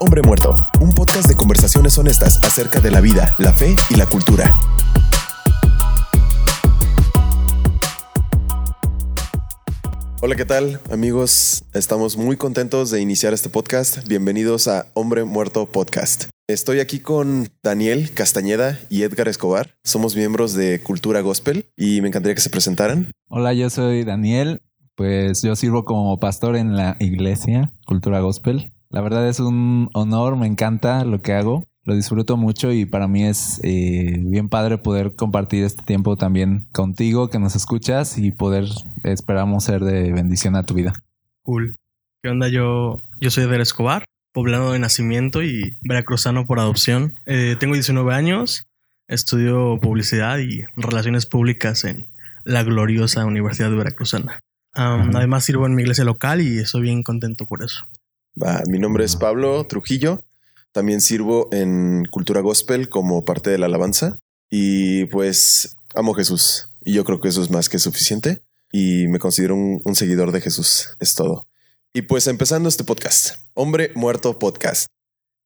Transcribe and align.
Hombre 0.00 0.20
Muerto, 0.22 0.54
un 0.80 0.92
podcast 0.92 1.28
de 1.28 1.36
conversaciones 1.36 1.96
honestas 1.96 2.40
acerca 2.42 2.80
de 2.80 2.90
la 2.90 3.00
vida, 3.00 3.34
la 3.38 3.52
fe 3.54 3.74
y 3.88 3.96
la 3.96 4.06
cultura. 4.06 4.54
Hola, 10.20 10.36
¿qué 10.36 10.44
tal 10.44 10.80
amigos? 10.90 11.64
Estamos 11.72 12.18
muy 12.18 12.36
contentos 12.36 12.90
de 12.90 13.00
iniciar 13.00 13.32
este 13.32 13.48
podcast. 13.48 14.06
Bienvenidos 14.06 14.68
a 14.68 14.88
Hombre 14.92 15.24
Muerto 15.24 15.64
Podcast. 15.64 16.24
Estoy 16.48 16.80
aquí 16.80 17.00
con 17.00 17.48
Daniel 17.62 18.12
Castañeda 18.12 18.78
y 18.90 19.04
Edgar 19.04 19.28
Escobar. 19.28 19.74
Somos 19.84 20.16
miembros 20.16 20.52
de 20.52 20.82
Cultura 20.82 21.22
Gospel 21.22 21.70
y 21.76 22.02
me 22.02 22.08
encantaría 22.08 22.34
que 22.34 22.42
se 22.42 22.50
presentaran. 22.50 23.10
Hola, 23.28 23.54
yo 23.54 23.70
soy 23.70 24.04
Daniel. 24.04 24.60
Pues 25.02 25.42
yo 25.42 25.56
sirvo 25.56 25.84
como 25.84 26.16
pastor 26.20 26.54
en 26.54 26.76
la 26.76 26.96
iglesia 27.00 27.72
Cultura 27.86 28.20
Gospel. 28.20 28.70
La 28.88 29.00
verdad 29.00 29.28
es 29.28 29.40
un 29.40 29.90
honor, 29.94 30.36
me 30.36 30.46
encanta 30.46 31.04
lo 31.04 31.20
que 31.20 31.32
hago 31.32 31.64
lo 31.84 31.96
disfruto 31.96 32.36
mucho 32.36 32.70
y 32.70 32.84
para 32.84 33.08
mí 33.08 33.24
es 33.24 33.60
eh, 33.64 34.16
bien 34.20 34.48
padre 34.48 34.78
poder 34.78 35.16
compartir 35.16 35.64
este 35.64 35.82
tiempo 35.82 36.16
también 36.16 36.68
contigo, 36.70 37.28
que 37.28 37.40
nos 37.40 37.56
escuchas 37.56 38.16
y 38.16 38.30
poder, 38.30 38.66
esperamos 39.02 39.64
ser 39.64 39.80
de 39.80 40.12
bendición 40.12 40.54
a 40.54 40.64
tu 40.64 40.74
vida. 40.74 40.92
Cool. 41.42 41.76
¿Qué 42.22 42.28
onda? 42.28 42.46
Yo, 42.46 43.00
yo 43.20 43.30
soy 43.30 43.42
Eder 43.42 43.60
Escobar, 43.60 44.04
poblano 44.32 44.70
de 44.70 44.78
nacimiento 44.78 45.42
y 45.42 45.76
veracruzano 45.80 46.46
por 46.46 46.60
adopción. 46.60 47.18
Eh, 47.26 47.56
tengo 47.58 47.74
19 47.74 48.14
años, 48.14 48.68
estudio 49.08 49.80
publicidad 49.82 50.38
y 50.38 50.62
relaciones 50.76 51.26
públicas 51.26 51.82
en 51.82 52.06
la 52.44 52.62
gloriosa 52.62 53.26
Universidad 53.26 53.70
de 53.70 53.76
Veracruzana. 53.76 54.38
Además 54.74 55.44
sirvo 55.44 55.66
en 55.66 55.74
mi 55.74 55.82
iglesia 55.82 56.04
local 56.04 56.40
y 56.40 56.58
estoy 56.58 56.82
bien 56.82 57.02
contento 57.02 57.46
por 57.46 57.64
eso. 57.64 57.84
mi 58.66 58.78
nombre 58.78 59.04
es 59.04 59.16
Pablo 59.16 59.64
Trujillo. 59.66 60.24
También 60.72 61.00
sirvo 61.00 61.48
en 61.52 62.06
Cultura 62.10 62.40
Gospel 62.40 62.88
como 62.88 63.24
parte 63.24 63.50
de 63.50 63.58
la 63.58 63.66
alabanza 63.66 64.18
y 64.48 65.04
pues 65.06 65.76
amo 65.94 66.12
a 66.12 66.16
Jesús 66.16 66.68
y 66.84 66.94
yo 66.94 67.04
creo 67.04 67.20
que 67.20 67.28
eso 67.28 67.42
es 67.42 67.50
más 67.50 67.68
que 67.68 67.78
suficiente 67.78 68.42
y 68.72 69.06
me 69.08 69.18
considero 69.18 69.54
un, 69.54 69.94
seguidor 69.94 70.32
de 70.32 70.40
Jesús, 70.40 70.96
es 70.98 71.14
todo. 71.14 71.46
Y 71.92 72.02
pues 72.02 72.26
empezando 72.26 72.70
este 72.70 72.84
podcast, 72.84 73.36
Hombre 73.52 73.92
Muerto 73.94 74.38
Podcast. 74.38 74.86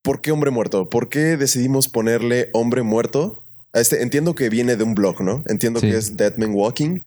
¿Por 0.02 0.20
qué 0.20 0.30
Hombre 0.30 0.52
Muerto? 0.52 0.88
¿Por 0.88 1.08
qué 1.08 1.36
decidimos 1.36 1.88
ponerle 1.88 2.50
Hombre 2.52 2.82
Muerto? 2.82 3.42
A 3.72 3.80
este, 3.80 4.02
entiendo 4.02 4.36
que 4.36 4.48
viene 4.48 4.76
de 4.76 4.84
un 4.84 4.94
blog, 4.94 5.20
¿no? 5.22 5.42
Entiendo 5.48 5.80
que 5.80 5.96
es 5.96 6.16
Dead 6.16 6.36
Man 6.36 6.52
Walking, 6.54 7.00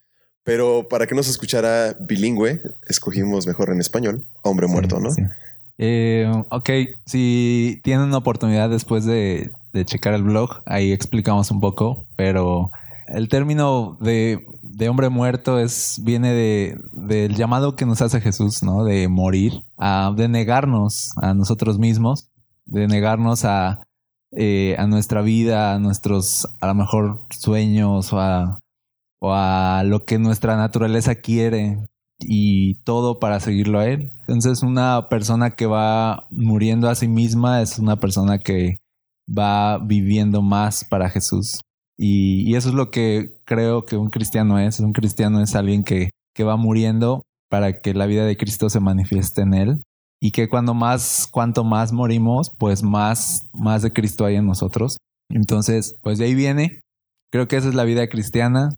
pero 0.43 0.87
para 0.87 1.07
que 1.07 1.15
no 1.15 1.23
se 1.23 1.31
escuchara 1.31 1.95
bilingüe, 1.99 2.61
escogimos 2.87 3.47
mejor 3.47 3.69
en 3.71 3.79
español, 3.79 4.23
Hombre 4.41 4.67
Muerto, 4.67 4.99
¿no? 4.99 5.09
Eh, 5.81 6.29
ok, 6.49 6.69
si 7.05 7.79
tienen 7.83 8.13
oportunidad 8.13 8.69
después 8.69 9.05
de, 9.05 9.51
checar 9.85 10.13
el 10.13 10.23
blog, 10.23 10.61
ahí 10.65 10.91
explicamos 10.91 11.51
un 11.51 11.61
poco, 11.61 12.03
pero 12.17 12.69
el 13.07 13.29
término 13.29 13.97
de, 14.01 14.45
hombre 14.89 15.07
muerto 15.07 15.57
es, 15.57 16.01
viene 16.03 16.33
de, 16.33 16.77
del 16.91 17.35
llamado 17.35 17.75
que 17.77 17.85
nos 17.85 18.01
hace 18.01 18.19
Jesús, 18.19 18.61
¿no? 18.61 18.83
De 18.83 19.07
morir, 19.07 19.63
de 20.15 20.27
negarnos 20.27 21.13
a 21.15 21.33
nosotros 21.33 21.79
mismos, 21.79 22.27
de 22.65 22.87
negarnos 22.87 23.45
a, 23.45 23.79
eh, 24.31 24.75
a 24.77 24.85
nuestra 24.85 25.21
vida, 25.21 25.73
a 25.73 25.79
nuestros, 25.79 26.45
a 26.59 26.67
lo 26.67 26.75
mejor, 26.75 27.21
sueños 27.29 28.11
o 28.11 28.19
a, 28.19 28.59
o 29.19 29.33
a 29.33 29.83
lo 29.83 30.05
que 30.05 30.17
nuestra 30.19 30.57
naturaleza 30.57 31.15
quiere 31.15 31.77
y 32.19 32.75
todo 32.83 33.19
para 33.19 33.39
seguirlo 33.39 33.79
a 33.79 33.87
él. 33.87 34.11
Entonces 34.19 34.63
una 34.63 35.07
persona 35.09 35.51
que 35.51 35.65
va 35.65 36.27
muriendo 36.29 36.89
a 36.89 36.95
sí 36.95 37.07
misma 37.07 37.61
es 37.61 37.79
una 37.79 37.97
persona 37.97 38.39
que 38.39 38.79
va 39.29 39.77
viviendo 39.77 40.41
más 40.41 40.83
para 40.83 41.09
Jesús. 41.09 41.61
Y, 41.97 42.55
eso 42.55 42.69
es 42.69 42.75
lo 42.75 42.91
que 42.91 43.41
creo 43.43 43.85
que 43.85 43.97
un 43.97 44.09
cristiano 44.09 44.57
es. 44.57 44.79
Un 44.79 44.93
cristiano 44.93 45.41
es 45.41 45.53
alguien 45.55 45.83
que, 45.83 46.11
que 46.33 46.45
va 46.45 46.55
muriendo 46.55 47.23
para 47.49 47.81
que 47.81 47.93
la 47.93 48.05
vida 48.05 48.25
de 48.25 48.37
Cristo 48.37 48.69
se 48.69 48.79
manifieste 48.79 49.41
en 49.41 49.53
él. 49.53 49.83
Y 50.21 50.31
que 50.31 50.47
cuando 50.47 50.73
más, 50.73 51.27
cuanto 51.29 51.63
más 51.63 51.91
morimos, 51.91 52.51
pues 52.57 52.83
más, 52.83 53.49
más 53.53 53.81
de 53.81 53.91
Cristo 53.91 54.25
hay 54.25 54.35
en 54.35 54.45
nosotros. 54.45 54.97
Entonces, 55.29 55.97
pues 56.01 56.19
de 56.19 56.25
ahí 56.25 56.35
viene. 56.35 56.79
Creo 57.31 57.47
que 57.47 57.57
esa 57.57 57.67
es 57.67 57.75
la 57.75 57.83
vida 57.83 58.07
cristiana. 58.07 58.69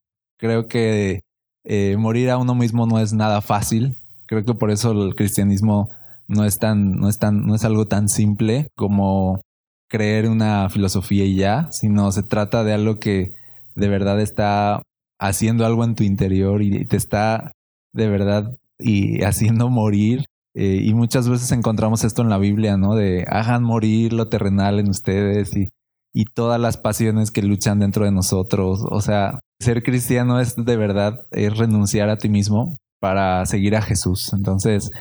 Creo 0.42 0.68
que 0.68 1.22
eh, 1.64 1.98
morir 1.98 2.32
a 2.32 2.40
uno 2.40 2.56
mismo 2.56 2.88
no 2.88 3.00
es 3.00 3.14
nada 3.14 3.42
fácil. 3.42 3.96
Creo 4.26 4.44
que 4.44 4.56
por 4.56 4.72
eso 4.72 4.92
el 4.92 5.14
cristianismo 5.14 5.92
no 6.28 6.46
es 6.46 6.58
tan, 6.58 6.98
no 6.98 7.10
es 7.10 7.20
tan, 7.20 7.46
no 7.46 7.54
es 7.54 7.64
algo 7.64 7.86
tan 7.86 8.10
simple 8.10 8.70
como 8.76 9.42
creer 9.88 10.28
una 10.28 10.68
filosofía 10.70 11.26
y 11.26 11.36
ya, 11.36 11.72
sino 11.72 12.12
se 12.12 12.24
trata 12.24 12.64
de 12.64 12.74
algo 12.74 13.00
que 13.00 13.36
de 13.76 13.88
verdad 13.88 14.20
está 14.20 14.82
haciendo 15.20 15.64
algo 15.64 15.84
en 15.84 15.94
tu 15.94 16.04
interior 16.04 16.64
y 16.64 16.86
te 16.86 16.98
está 16.98 17.52
de 17.94 18.10
verdad 18.10 18.58
y 18.80 19.22
haciendo 19.22 19.70
morir. 19.70 20.26
Eh, 20.56 20.82
y 20.84 20.96
muchas 20.96 21.30
veces 21.30 21.52
encontramos 21.52 22.04
esto 22.04 22.24
en 22.24 22.30
la 22.30 22.40
Biblia, 22.40 22.78
¿no? 22.78 22.96
De 22.96 23.26
hagan 23.28 23.62
morir 23.64 24.12
lo 24.12 24.28
terrenal 24.28 24.80
en 24.80 24.90
ustedes 24.90 25.56
y, 25.56 25.70
y 26.14 26.26
todas 26.26 26.60
las 26.60 26.78
pasiones 26.78 27.32
que 27.32 27.42
luchan 27.42 27.80
dentro 27.80 28.06
de 28.06 28.12
nosotros. 28.12 28.86
O 28.90 29.02
sea, 29.02 29.40
ser 29.60 29.84
cristiano 29.84 30.40
es 30.40 30.56
de 30.56 30.78
verdad 30.78 31.24
es 31.32 31.58
renunciar 31.58 32.10
a 32.10 32.18
ti 32.18 32.30
mismo 32.30 32.76
para 33.00 33.46
seguir 33.46 33.76
a 33.76 33.82
Jesús. 33.82 34.32
Entonces, 34.34 34.92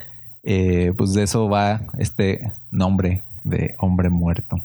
eh, 0.43 0.93
pues 0.97 1.13
de 1.15 1.23
eso 1.23 1.49
va 1.49 1.83
este 1.99 2.53
nombre 2.71 3.23
de 3.45 3.75
hombre 3.79 4.11
muerto. 4.11 4.57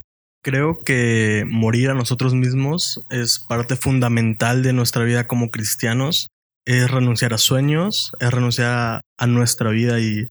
Creo 0.44 0.84
que 0.84 1.44
morir 1.50 1.90
a 1.90 1.96
nosotros 1.96 2.36
mismos 2.36 3.04
es 3.10 3.40
parte 3.40 3.76
fundamental 3.76 4.62
de 4.62 4.74
nuestra 4.74 5.04
vida 5.04 5.26
como 5.26 5.50
cristianos. 5.50 6.28
Es 6.66 6.90
renunciar 6.90 7.34
a 7.34 7.38
sueños, 7.38 8.12
es 8.20 8.32
renunciar 8.32 9.02
a 9.18 9.28
nuestra 9.28 9.72
vida 9.72 10.00
y 10.00 10.28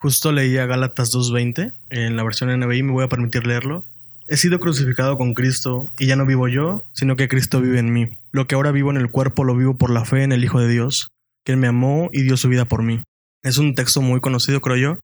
justo 0.00 0.32
leía 0.32 0.66
Gálatas 0.66 1.12
2.20 1.12 1.72
en 1.90 2.16
la 2.16 2.22
versión 2.22 2.58
NBI, 2.58 2.82
me 2.82 2.92
voy 2.92 3.04
a 3.04 3.08
permitir 3.08 3.46
leerlo. 3.46 3.84
He 4.30 4.36
sido 4.36 4.60
crucificado 4.60 5.16
con 5.16 5.32
Cristo 5.32 5.90
y 5.98 6.06
ya 6.06 6.14
no 6.14 6.26
vivo 6.26 6.48
yo, 6.48 6.84
sino 6.92 7.16
que 7.16 7.28
Cristo 7.28 7.62
vive 7.62 7.78
en 7.78 7.92
mí. 7.92 8.18
Lo 8.30 8.46
que 8.46 8.54
ahora 8.54 8.72
vivo 8.72 8.90
en 8.90 8.98
el 8.98 9.10
cuerpo 9.10 9.42
lo 9.42 9.56
vivo 9.56 9.78
por 9.78 9.88
la 9.88 10.04
fe 10.04 10.22
en 10.22 10.32
el 10.32 10.44
Hijo 10.44 10.60
de 10.60 10.68
Dios, 10.68 11.08
Él 11.46 11.56
me 11.56 11.66
amó 11.66 12.10
y 12.12 12.22
dio 12.22 12.36
su 12.36 12.50
vida 12.50 12.66
por 12.66 12.82
mí. 12.82 13.02
Es 13.42 13.56
un 13.56 13.74
texto 13.74 14.02
muy 14.02 14.20
conocido, 14.20 14.60
creo 14.60 14.76
yo, 14.76 14.98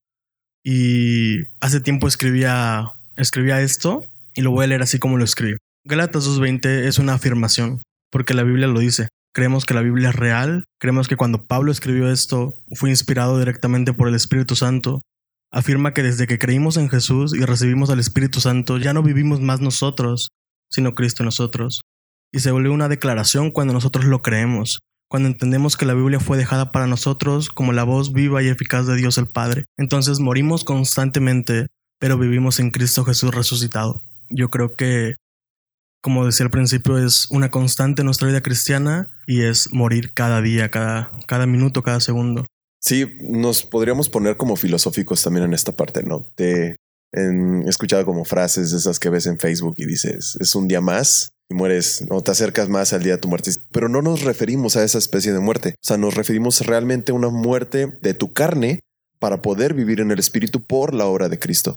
y 0.63 1.45
hace 1.61 1.81
tiempo 1.81 2.07
escribía, 2.07 2.93
escribía 3.17 3.63
esto 3.63 4.05
y 4.35 4.43
lo 4.43 4.51
voy 4.51 4.65
a 4.65 4.69
leer 4.69 4.83
así 4.83 4.99
como 4.99 5.17
lo 5.17 5.25
escribo. 5.25 5.57
Gálatas 5.85 6.27
2.20 6.27 6.85
es 6.85 6.99
una 6.99 7.15
afirmación, 7.15 7.81
porque 8.11 8.35
la 8.35 8.43
Biblia 8.43 8.67
lo 8.67 8.79
dice. 8.79 9.09
Creemos 9.33 9.65
que 9.65 9.75
la 9.75 9.81
Biblia 9.81 10.11
es 10.11 10.17
real, 10.17 10.65
creemos 10.79 11.09
que 11.09 11.17
cuando 11.17 11.45
Pablo 11.45 11.73
escribió 11.73 12.11
esto 12.11 12.55
fue 12.73 12.91
inspirado 12.91 13.39
directamente 13.39 13.95
por 13.95 14.09
el 14.09 14.15
Espíritu 14.15 14.55
Santo 14.55 15.01
afirma 15.55 15.95
que 15.95 16.03
desde 16.03 16.27
que 16.27 16.39
creímos 16.39 16.77
en 16.77 16.91
Jesús 16.91 17.33
y 17.33 17.45
recibimos 17.45 17.89
al 17.89 18.01
Espíritu 18.01 18.41
Santo, 18.41 18.77
ya 18.77 18.93
no 18.93 19.05
vivimos 19.05 19.41
más 19.41 19.61
nosotros, 19.61 20.31
sino 20.69 20.97
Cristo 20.97 21.23
en 21.23 21.27
nosotros. 21.27 21.81
Y 22.33 22.41
se 22.41 22.51
vuelve 22.51 22.71
una 22.71 22.89
declaración 22.89 23.53
cuando 23.53 23.73
nosotros 23.73 24.05
lo 24.05 24.21
creemos, 24.21 24.81
cuando 25.09 25.29
entendemos 25.29 25.77
que 25.77 25.87
la 25.87 25.95
Biblia 25.95 26.19
fue 26.19 26.37
dejada 26.37 26.73
para 26.73 26.89
nosotros 26.89 27.51
como 27.51 27.73
la 27.73 27.85
voz 27.85 28.13
viva 28.13 28.43
y 28.43 28.49
eficaz 28.49 28.89
de 28.89 28.97
Dios 28.97 29.17
el 29.17 29.29
Padre. 29.29 29.67
Entonces 29.79 30.19
morimos 30.19 30.65
constantemente, 30.65 31.69
pero 32.01 32.19
vivimos 32.19 32.59
en 32.59 32.73
Cristo 32.73 33.05
Jesús 33.05 33.33
resucitado. 33.33 34.03
Yo 34.31 34.51
creo 34.51 34.75
que, 34.75 35.15
como 36.03 36.27
decía 36.27 36.47
al 36.47 36.51
principio, 36.51 36.99
es 36.99 37.29
una 37.31 37.53
constante 37.53 38.03
en 38.03 38.07
nuestra 38.07 38.27
vida 38.27 38.41
cristiana 38.41 39.13
y 39.29 39.43
es 39.43 39.73
morir 39.73 40.13
cada 40.15 40.43
día, 40.43 40.73
cada, 40.73 41.13
cada 41.29 41.47
minuto, 41.47 41.85
cada 41.85 42.01
segundo. 42.01 42.45
Sí, 42.85 43.17
nos 43.23 43.65
podríamos 43.65 44.11
poner 44.11 44.37
como 44.37 44.57
filosóficos 44.57 45.23
también 45.23 45.47
en 45.47 45.55
esta 45.55 45.73
parte, 45.73 46.03
¿no? 46.03 46.27
Te 46.35 46.77
he 47.13 47.63
escuchado 47.67 48.05
como 48.05 48.27
frases 48.27 48.73
de 48.73 48.77
esas 48.77 48.99
que 48.99 49.09
ves 49.09 49.25
en 49.25 49.39
Facebook 49.39 49.77
y 49.79 49.87
dices, 49.87 50.37
es 50.39 50.55
un 50.55 50.69
día 50.69 50.83
más 50.83 51.31
y 51.49 51.55
mueres, 51.55 52.05
o 52.11 52.23
te 52.23 52.33
acercas 52.33 52.69
más 52.69 52.93
al 52.93 53.03
día 53.03 53.15
de 53.15 53.21
tu 53.21 53.29
muerte. 53.29 53.53
Pero 53.73 53.89
no 53.89 54.03
nos 54.03 54.21
referimos 54.21 54.77
a 54.77 54.85
esa 54.85 54.99
especie 54.99 55.33
de 55.33 55.39
muerte. 55.39 55.71
O 55.71 55.87
sea, 55.87 55.97
nos 55.97 56.15
referimos 56.15 56.61
realmente 56.67 57.13
a 57.13 57.15
una 57.15 57.31
muerte 57.31 57.97
de 58.03 58.13
tu 58.13 58.35
carne 58.35 58.81
para 59.19 59.41
poder 59.41 59.73
vivir 59.73 60.01
en 60.01 60.11
el 60.11 60.19
espíritu 60.19 60.63
por 60.63 60.93
la 60.93 61.07
obra 61.07 61.31
de 61.31 61.39
Cristo, 61.39 61.77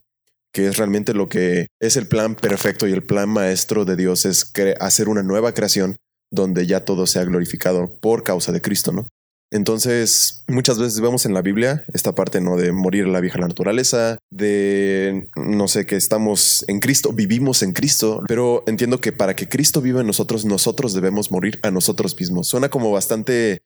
que 0.52 0.68
es 0.68 0.76
realmente 0.76 1.14
lo 1.14 1.30
que 1.30 1.68
es 1.80 1.96
el 1.96 2.10
plan 2.10 2.36
perfecto 2.36 2.86
y 2.86 2.92
el 2.92 3.06
plan 3.06 3.30
maestro 3.30 3.86
de 3.86 3.96
Dios, 3.96 4.26
es 4.26 4.52
hacer 4.82 5.08
una 5.08 5.24
nueva 5.24 5.54
creación 5.54 5.96
donde 6.30 6.68
ya 6.68 6.84
todo 6.84 7.08
sea 7.08 7.24
glorificado 7.24 7.98
por 8.02 8.24
causa 8.24 8.52
de 8.52 8.62
Cristo, 8.62 8.92
¿no? 8.92 9.08
Entonces, 9.50 10.44
muchas 10.48 10.78
veces 10.78 11.00
vemos 11.00 11.26
en 11.26 11.34
la 11.34 11.42
Biblia 11.42 11.86
esta 11.94 12.14
parte, 12.14 12.42
¿no? 12.42 12.58
De 12.58 12.74
morir 12.74 13.08
la 13.08 13.22
vieja 13.22 13.40
naturaleza, 13.40 14.18
de, 14.30 15.30
no 15.38 15.68
sé, 15.70 15.86
que 15.86 15.96
estamos 15.96 16.66
en 16.68 16.80
Cristo, 16.80 17.14
vivimos 17.14 17.64
en 17.64 17.72
Cristo, 17.72 18.24
pero 18.28 18.64
entiendo 18.68 19.00
que 19.00 19.14
para 19.14 19.36
que 19.36 19.48
Cristo 19.48 19.82
viva 19.82 20.02
en 20.02 20.08
nosotros, 20.08 20.44
nosotros 20.44 20.94
debemos 20.94 21.32
morir 21.32 21.60
a 21.64 21.72
nosotros 21.72 22.20
mismos. 22.20 22.48
Suena 22.48 22.70
como 22.70 22.92
bastante 22.92 23.60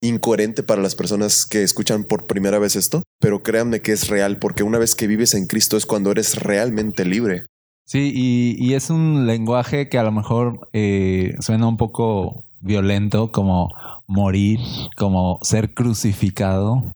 incoherente 0.00 0.62
para 0.62 0.82
las 0.82 0.94
personas 0.94 1.46
que 1.46 1.62
escuchan 1.62 2.04
por 2.04 2.26
primera 2.26 2.58
vez 2.58 2.74
esto, 2.76 3.02
pero 3.20 3.42
créanme 3.42 3.80
que 3.80 3.92
es 3.92 4.08
real, 4.08 4.38
porque 4.38 4.64
una 4.64 4.78
vez 4.78 4.94
que 4.94 5.06
vives 5.06 5.34
en 5.34 5.46
Cristo 5.46 5.76
es 5.76 5.86
cuando 5.86 6.10
eres 6.10 6.36
realmente 6.36 7.04
libre. 7.04 7.46
Sí, 7.84 8.12
y, 8.14 8.74
es 8.74 8.90
un 8.90 9.26
lenguaje 9.26 9.88
que 9.88 9.96
a 9.98 10.02
lo 10.02 10.12
mejor 10.12 10.68
eh, 10.74 11.34
suena 11.40 11.68
un 11.68 11.78
poco 11.78 12.44
violento, 12.60 13.32
como 13.32 13.70
morir, 14.08 14.58
como 14.96 15.38
ser 15.42 15.74
crucificado, 15.74 16.92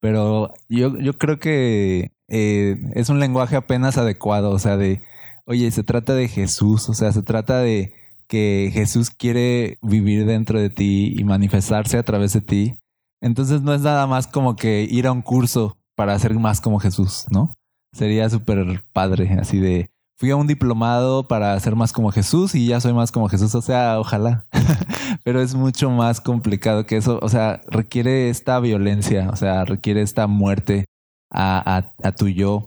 pero 0.00 0.54
yo, 0.68 0.96
yo 0.98 1.18
creo 1.18 1.38
que 1.38 2.12
eh, 2.28 2.76
es 2.94 3.08
un 3.10 3.20
lenguaje 3.20 3.56
apenas 3.56 3.98
adecuado, 3.98 4.50
o 4.50 4.58
sea, 4.58 4.76
de, 4.76 5.02
oye, 5.44 5.70
se 5.70 5.82
trata 5.82 6.14
de 6.14 6.28
Jesús, 6.28 6.88
o 6.88 6.94
sea, 6.94 7.12
se 7.12 7.22
trata 7.22 7.58
de 7.58 7.92
que 8.28 8.70
Jesús 8.72 9.10
quiere 9.10 9.78
vivir 9.82 10.26
dentro 10.26 10.60
de 10.60 10.70
ti 10.70 11.14
y 11.18 11.24
manifestarse 11.24 11.98
a 11.98 12.02
través 12.02 12.34
de 12.34 12.42
ti. 12.42 12.76
Entonces 13.20 13.62
no 13.62 13.74
es 13.74 13.80
nada 13.80 14.06
más 14.06 14.26
como 14.26 14.54
que 14.54 14.86
ir 14.88 15.06
a 15.06 15.12
un 15.12 15.22
curso 15.22 15.76
para 15.96 16.18
ser 16.18 16.34
más 16.34 16.60
como 16.60 16.78
Jesús, 16.78 17.24
¿no? 17.30 17.54
Sería 17.92 18.28
súper 18.30 18.84
padre, 18.92 19.38
así 19.40 19.58
de, 19.58 19.90
fui 20.18 20.30
a 20.30 20.36
un 20.36 20.46
diplomado 20.46 21.28
para 21.28 21.58
ser 21.60 21.76
más 21.76 21.92
como 21.92 22.10
Jesús 22.10 22.54
y 22.54 22.66
ya 22.66 22.80
soy 22.80 22.92
más 22.92 23.12
como 23.12 23.28
Jesús, 23.28 23.54
o 23.54 23.62
sea, 23.62 24.00
ojalá, 24.00 24.46
pero 25.24 25.40
es 25.40 25.54
mucho 25.54 25.90
más 25.90 26.20
complicado 26.20 26.86
que 26.86 26.96
eso, 26.96 27.18
o 27.22 27.28
sea, 27.28 27.60
requiere 27.68 28.28
esta 28.28 28.58
violencia, 28.60 29.30
o 29.30 29.36
sea, 29.36 29.64
requiere 29.64 30.02
esta 30.02 30.26
muerte 30.26 30.86
a, 31.30 31.92
a 32.02 32.12
tu 32.12 32.28
yo 32.28 32.66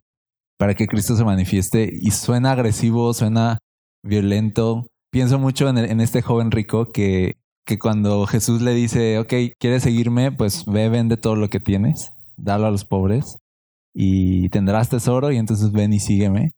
para 0.57 0.75
que 0.75 0.87
Cristo 0.87 1.15
se 1.15 1.25
manifieste 1.25 1.89
y 1.91 2.11
suena 2.11 2.51
agresivo, 2.51 3.13
suena 3.13 3.57
violento, 4.03 4.85
pienso 5.11 5.39
mucho 5.39 5.67
en, 5.67 5.99
este 6.01 6.21
joven 6.21 6.51
rico 6.51 6.91
que, 6.91 7.37
que 7.65 7.79
cuando 7.79 8.25
Jesús 8.27 8.61
le 8.61 8.75
dice, 8.75 9.17
ok, 9.17 9.33
¿quieres 9.59 9.81
seguirme? 9.81 10.31
Pues 10.31 10.65
ve, 10.65 10.87
vende 10.89 11.17
todo 11.17 11.35
lo 11.35 11.49
que 11.49 11.59
tienes, 11.59 12.13
dalo 12.37 12.67
a 12.67 12.71
los 12.71 12.85
pobres 12.85 13.37
y 13.93 14.49
tendrás 14.49 14.89
tesoro 14.89 15.31
y 15.31 15.37
entonces 15.37 15.71
ven 15.71 15.93
y 15.93 15.99
sígueme. 15.99 16.51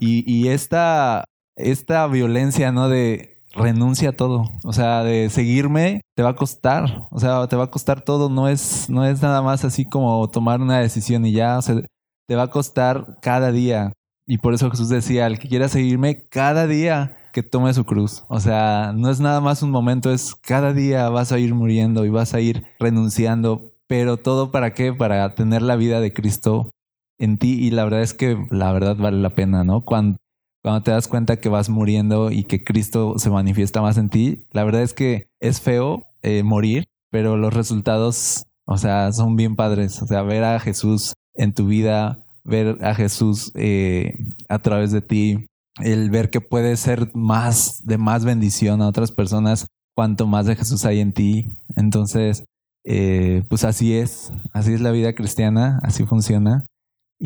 Y, 0.00 0.48
esta, 0.48 1.24
esta 1.56 2.06
violencia, 2.06 2.72
¿no? 2.72 2.88
De 2.88 3.42
renuncia 3.54 4.10
a 4.10 4.12
todo. 4.12 4.50
O 4.64 4.72
sea, 4.72 5.04
de 5.04 5.30
seguirme 5.30 6.00
te 6.14 6.22
va 6.22 6.30
a 6.30 6.36
costar. 6.36 7.06
O 7.10 7.20
sea, 7.20 7.46
te 7.48 7.56
va 7.56 7.64
a 7.64 7.70
costar 7.70 8.02
todo. 8.02 8.28
No 8.28 8.48
es, 8.48 8.88
no 8.90 9.04
es 9.04 9.22
nada 9.22 9.42
más 9.42 9.64
así 9.64 9.84
como 9.84 10.28
tomar 10.30 10.60
una 10.60 10.80
decisión 10.80 11.24
y 11.26 11.32
ya. 11.32 11.58
O 11.58 11.62
sea, 11.62 11.82
te 12.26 12.36
va 12.36 12.44
a 12.44 12.50
costar 12.50 13.18
cada 13.22 13.52
día. 13.52 13.92
Y 14.26 14.38
por 14.38 14.54
eso 14.54 14.70
Jesús 14.70 14.88
decía, 14.88 15.26
el 15.26 15.38
que 15.38 15.48
quiera 15.48 15.68
seguirme 15.68 16.28
cada 16.28 16.66
día 16.66 17.16
que 17.34 17.42
tome 17.42 17.74
su 17.74 17.84
cruz. 17.84 18.24
O 18.28 18.40
sea, 18.40 18.92
no 18.94 19.10
es 19.10 19.20
nada 19.20 19.40
más 19.40 19.62
un 19.62 19.70
momento, 19.70 20.10
es 20.10 20.34
cada 20.36 20.72
día 20.72 21.08
vas 21.10 21.32
a 21.32 21.38
ir 21.38 21.52
muriendo 21.52 22.06
y 22.06 22.08
vas 22.08 22.32
a 22.32 22.40
ir 22.40 22.64
renunciando, 22.78 23.72
pero 23.86 24.16
todo 24.16 24.50
para 24.50 24.72
qué? 24.72 24.92
Para 24.94 25.34
tener 25.34 25.60
la 25.60 25.76
vida 25.76 26.00
de 26.00 26.12
Cristo 26.12 26.70
en 27.18 27.38
ti 27.38 27.64
y 27.64 27.70
la 27.70 27.84
verdad 27.84 28.02
es 28.02 28.14
que 28.14 28.36
la 28.50 28.72
verdad 28.72 28.96
vale 28.96 29.18
la 29.18 29.34
pena, 29.34 29.64
¿no? 29.64 29.82
Cuando, 29.82 30.18
cuando 30.62 30.82
te 30.82 30.90
das 30.90 31.08
cuenta 31.08 31.38
que 31.38 31.48
vas 31.48 31.68
muriendo 31.68 32.30
y 32.30 32.44
que 32.44 32.64
Cristo 32.64 33.18
se 33.18 33.30
manifiesta 33.30 33.82
más 33.82 33.98
en 33.98 34.08
ti, 34.08 34.46
la 34.52 34.64
verdad 34.64 34.82
es 34.82 34.94
que 34.94 35.28
es 35.40 35.60
feo 35.60 36.04
eh, 36.22 36.42
morir, 36.42 36.86
pero 37.10 37.36
los 37.36 37.52
resultados, 37.52 38.46
o 38.66 38.78
sea, 38.78 39.12
son 39.12 39.36
bien 39.36 39.56
padres. 39.56 40.02
O 40.02 40.06
sea, 40.06 40.22
ver 40.22 40.44
a 40.44 40.58
Jesús 40.58 41.14
en 41.34 41.52
tu 41.52 41.66
vida, 41.66 42.24
ver 42.44 42.78
a 42.82 42.94
Jesús 42.94 43.52
eh, 43.54 44.14
a 44.48 44.58
través 44.60 44.90
de 44.90 45.02
ti, 45.02 45.46
el 45.82 46.10
ver 46.10 46.30
que 46.30 46.40
puede 46.40 46.76
ser 46.76 47.10
más 47.14 47.82
de 47.84 47.98
más 47.98 48.24
bendición 48.24 48.80
a 48.80 48.88
otras 48.88 49.12
personas 49.12 49.66
cuanto 49.94 50.26
más 50.26 50.46
de 50.46 50.56
Jesús 50.56 50.84
hay 50.84 51.00
en 51.00 51.12
ti. 51.12 51.58
Entonces, 51.76 52.44
eh, 52.84 53.44
pues 53.48 53.64
así 53.64 53.96
es, 53.96 54.32
así 54.52 54.72
es 54.72 54.80
la 54.80 54.90
vida 54.90 55.14
cristiana, 55.14 55.80
así 55.82 56.04
funciona 56.04 56.66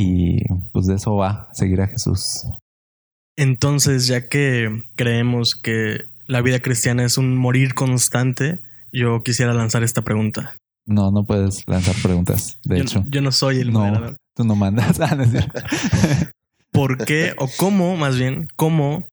y 0.00 0.44
pues 0.70 0.86
de 0.86 0.94
eso 0.94 1.16
va, 1.16 1.48
seguir 1.52 1.80
a 1.80 1.88
Jesús. 1.88 2.44
Entonces, 3.36 4.06
ya 4.06 4.28
que 4.28 4.84
creemos 4.94 5.56
que 5.56 6.04
la 6.28 6.40
vida 6.40 6.60
cristiana 6.60 7.04
es 7.04 7.18
un 7.18 7.36
morir 7.36 7.74
constante, 7.74 8.60
yo 8.92 9.24
quisiera 9.24 9.52
lanzar 9.54 9.82
esta 9.82 10.02
pregunta. 10.02 10.54
No, 10.86 11.10
no 11.10 11.24
puedes 11.24 11.66
lanzar 11.66 11.96
preguntas, 12.00 12.60
de 12.62 12.80
hecho. 12.80 13.04
Yo 13.08 13.20
no 13.22 13.32
soy 13.32 13.58
el 13.58 13.72
no, 13.72 14.14
Tú 14.36 14.44
no 14.44 14.54
mandas. 14.54 15.00
Ah, 15.00 15.16
por 16.70 17.04
qué 17.04 17.34
o 17.36 17.48
cómo, 17.56 17.96
más 17.96 18.16
bien, 18.16 18.48
cómo 18.54 19.04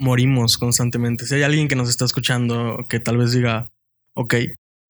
morimos 0.00 0.58
constantemente. 0.58 1.24
Si 1.24 1.36
hay 1.36 1.44
alguien 1.44 1.68
que 1.68 1.76
nos 1.76 1.88
está 1.88 2.04
escuchando 2.04 2.84
que 2.88 2.98
tal 2.98 3.16
vez 3.16 3.30
diga, 3.30 3.68
ok, 4.14 4.34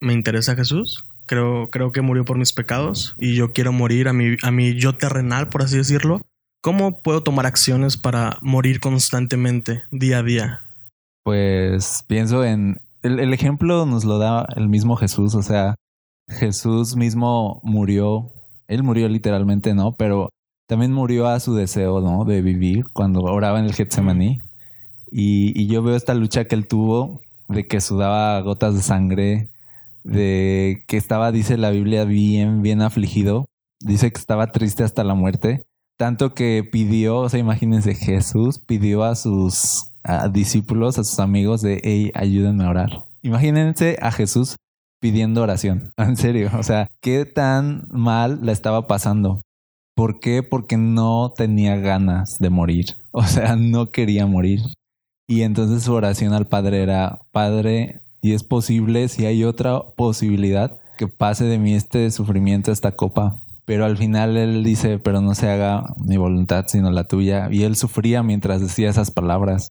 me 0.00 0.14
interesa 0.14 0.56
Jesús, 0.56 1.04
creo, 1.32 1.70
creo 1.70 1.92
que 1.92 2.02
murió 2.02 2.26
por 2.26 2.36
mis 2.36 2.52
pecados 2.52 3.16
y 3.18 3.34
yo 3.34 3.54
quiero 3.54 3.72
morir 3.72 4.06
a 4.06 4.12
mi, 4.12 4.36
a 4.42 4.50
mi 4.50 4.74
yo 4.74 4.96
terrenal, 4.96 5.48
por 5.48 5.62
así 5.62 5.78
decirlo. 5.78 6.20
¿Cómo 6.60 7.00
puedo 7.00 7.22
tomar 7.22 7.46
acciones 7.46 7.96
para 7.96 8.36
morir 8.42 8.80
constantemente, 8.80 9.82
día 9.90 10.18
a 10.18 10.22
día? 10.22 10.60
Pues 11.24 12.04
pienso 12.06 12.44
en... 12.44 12.82
El, 13.00 13.32
ejemplo 13.32 13.86
nos 13.86 14.04
lo 14.04 14.18
da 14.18 14.46
el 14.56 14.68
mismo 14.68 14.94
Jesús, 14.96 15.34
o 15.34 15.42
sea, 15.42 15.74
Jesús 16.28 16.96
mismo 16.96 17.62
murió, 17.64 18.30
él 18.68 18.82
murió 18.82 19.08
literalmente, 19.08 19.72
¿no? 19.72 19.92
Pero 19.96 20.28
también 20.68 20.92
murió 20.92 21.28
a 21.28 21.40
su 21.40 21.54
deseo, 21.54 22.02
¿no? 22.02 22.26
De 22.26 22.42
vivir 22.42 22.84
cuando 22.92 23.22
oraba 23.22 23.58
en 23.58 23.64
el 23.64 23.74
Getsemaní. 23.74 24.42
Y 25.10 25.66
yo 25.66 25.82
veo 25.82 25.96
esta 25.96 26.12
lucha 26.14 26.44
que 26.44 26.54
él 26.56 26.68
tuvo 26.68 27.22
de 27.48 27.66
que 27.66 27.80
sudaba 27.80 28.38
gotas 28.42 28.74
de 28.74 28.82
sangre, 28.82 29.51
de 30.04 30.84
que 30.88 30.96
estaba, 30.96 31.32
dice 31.32 31.56
la 31.56 31.70
Biblia, 31.70 32.04
bien, 32.04 32.62
bien 32.62 32.82
afligido. 32.82 33.46
Dice 33.80 34.10
que 34.10 34.18
estaba 34.18 34.52
triste 34.52 34.84
hasta 34.84 35.04
la 35.04 35.14
muerte. 35.14 35.64
Tanto 35.96 36.34
que 36.34 36.68
pidió, 36.70 37.18
o 37.18 37.28
sea, 37.28 37.40
imagínense, 37.40 37.94
Jesús 37.94 38.58
pidió 38.58 39.04
a 39.04 39.14
sus 39.14 39.92
discípulos, 40.32 40.98
a 40.98 41.04
sus 41.04 41.20
amigos 41.20 41.62
de, 41.62 41.80
hey, 41.84 42.10
ayúdenme 42.14 42.64
a 42.64 42.70
orar. 42.70 43.04
Imagínense 43.22 43.98
a 44.00 44.10
Jesús 44.10 44.56
pidiendo 45.00 45.42
oración. 45.42 45.92
En 45.98 46.16
serio, 46.16 46.50
o 46.58 46.62
sea, 46.62 46.88
qué 47.00 47.24
tan 47.24 47.86
mal 47.90 48.40
la 48.42 48.52
estaba 48.52 48.86
pasando. 48.86 49.40
¿Por 49.94 50.20
qué? 50.20 50.42
Porque 50.42 50.76
no 50.76 51.32
tenía 51.36 51.76
ganas 51.76 52.38
de 52.38 52.50
morir. 52.50 52.86
O 53.14 53.24
sea, 53.24 53.56
no 53.56 53.90
quería 53.90 54.26
morir. 54.26 54.60
Y 55.28 55.42
entonces 55.42 55.82
su 55.82 55.92
oración 55.92 56.32
al 56.32 56.46
Padre 56.48 56.82
era, 56.82 57.20
Padre, 57.30 58.01
si 58.22 58.32
es 58.32 58.44
posible, 58.44 59.08
si 59.08 59.26
hay 59.26 59.44
otra 59.44 59.80
posibilidad, 59.96 60.78
que 60.96 61.08
pase 61.08 61.44
de 61.44 61.58
mí 61.58 61.74
este 61.74 62.10
sufrimiento, 62.10 62.72
esta 62.72 62.92
copa. 62.92 63.36
Pero 63.64 63.84
al 63.84 63.96
final 63.96 64.36
él 64.36 64.64
dice, 64.64 64.98
pero 64.98 65.20
no 65.20 65.34
se 65.34 65.50
haga 65.50 65.94
mi 65.96 66.16
voluntad, 66.16 66.64
sino 66.68 66.90
la 66.90 67.04
tuya. 67.04 67.48
Y 67.50 67.64
él 67.64 67.76
sufría 67.76 68.22
mientras 68.22 68.60
decía 68.60 68.90
esas 68.90 69.10
palabras. 69.10 69.68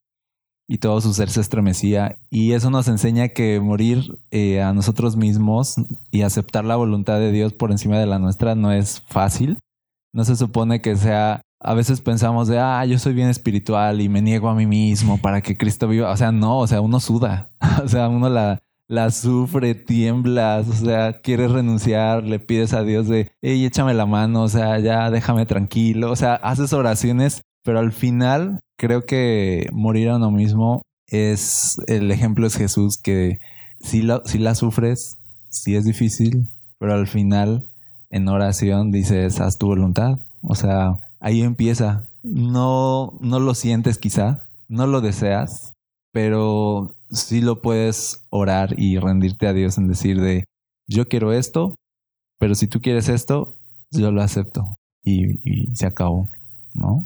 Y 0.67 0.77
todo 0.77 1.01
su 1.01 1.13
ser 1.13 1.29
se 1.29 1.41
estremecía. 1.41 2.17
Y 2.29 2.53
eso 2.53 2.69
nos 2.69 2.87
enseña 2.87 3.29
que 3.29 3.59
morir 3.59 4.19
eh, 4.31 4.61
a 4.61 4.73
nosotros 4.73 5.17
mismos 5.17 5.75
y 6.11 6.21
aceptar 6.21 6.63
la 6.65 6.75
voluntad 6.75 7.19
de 7.19 7.31
Dios 7.31 7.53
por 7.53 7.71
encima 7.71 7.99
de 7.99 8.05
la 8.05 8.19
nuestra 8.19 8.55
no 8.55 8.71
es 8.71 9.01
fácil 9.07 9.57
no 10.13 10.25
se 10.25 10.35
supone 10.35 10.81
que 10.81 10.95
sea 10.95 11.41
a 11.63 11.75
veces 11.75 12.01
pensamos 12.01 12.47
de, 12.47 12.57
ah, 12.57 12.83
yo 12.85 12.97
soy 12.97 13.13
bien 13.13 13.29
espiritual 13.29 14.01
y 14.01 14.09
me 14.09 14.21
niego 14.23 14.49
a 14.49 14.55
mí 14.55 14.65
mismo 14.65 15.19
para 15.19 15.41
que 15.41 15.57
Cristo 15.57 15.87
viva. 15.87 16.09
O 16.09 16.17
sea, 16.17 16.31
no, 16.31 16.57
o 16.57 16.65
sea, 16.65 16.81
uno 16.81 16.99
suda. 16.99 17.50
o 17.83 17.87
sea, 17.87 18.09
uno 18.09 18.29
la, 18.29 18.61
la 18.87 19.09
sufre, 19.11 19.73
tiemblas, 19.75 20.67
o 20.67 20.73
sea, 20.73 21.21
quieres 21.21 21.51
renunciar, 21.51 22.23
le 22.23 22.39
pides 22.39 22.73
a 22.73 22.83
Dios 22.83 23.07
de, 23.07 23.31
hey, 23.41 23.65
échame 23.65 23.93
la 23.93 24.05
mano, 24.05 24.43
o 24.43 24.49
sea, 24.49 24.79
ya 24.79 25.09
déjame 25.09 25.45
tranquilo. 25.45 26.11
O 26.11 26.15
sea, 26.15 26.35
haces 26.35 26.73
oraciones, 26.73 27.41
pero 27.63 27.79
al 27.79 27.91
final 27.91 28.59
creo 28.77 29.05
que 29.05 29.69
morir 29.71 30.09
a 30.09 30.17
uno 30.17 30.31
mismo 30.31 30.81
es, 31.07 31.79
el 31.87 32.11
ejemplo 32.11 32.47
es 32.47 32.55
Jesús, 32.57 32.97
que 32.97 33.39
si, 33.79 34.01
lo, 34.01 34.23
si 34.25 34.39
la 34.39 34.55
sufres, 34.55 35.19
sí 35.49 35.75
es 35.75 35.85
difícil, 35.85 36.49
pero 36.79 36.93
al 36.93 37.07
final 37.07 37.67
en 38.09 38.27
oración 38.27 38.91
dices, 38.91 39.39
haz 39.39 39.57
tu 39.57 39.67
voluntad. 39.67 40.19
O 40.41 40.55
sea, 40.55 40.97
ahí 41.19 41.41
empieza. 41.43 42.09
No, 42.23 43.17
no 43.21 43.39
lo 43.39 43.55
sientes 43.55 43.97
quizá, 43.97 44.49
no 44.67 44.85
lo 44.85 45.01
deseas, 45.01 45.73
pero 46.11 46.95
sí 47.09 47.41
lo 47.41 47.61
puedes 47.61 48.25
orar 48.29 48.79
y 48.79 48.97
rendirte 48.97 49.47
a 49.47 49.53
Dios 49.53 49.77
en 49.77 49.87
decir 49.87 50.19
de, 50.19 50.45
yo 50.87 51.07
quiero 51.07 51.33
esto, 51.33 51.75
pero 52.39 52.55
si 52.55 52.67
tú 52.67 52.81
quieres 52.81 53.09
esto, 53.09 53.55
yo 53.91 54.11
lo 54.11 54.21
acepto. 54.21 54.75
Y, 55.03 55.75
se 55.75 55.87
acabó, 55.87 56.27
¿no? 56.73 57.05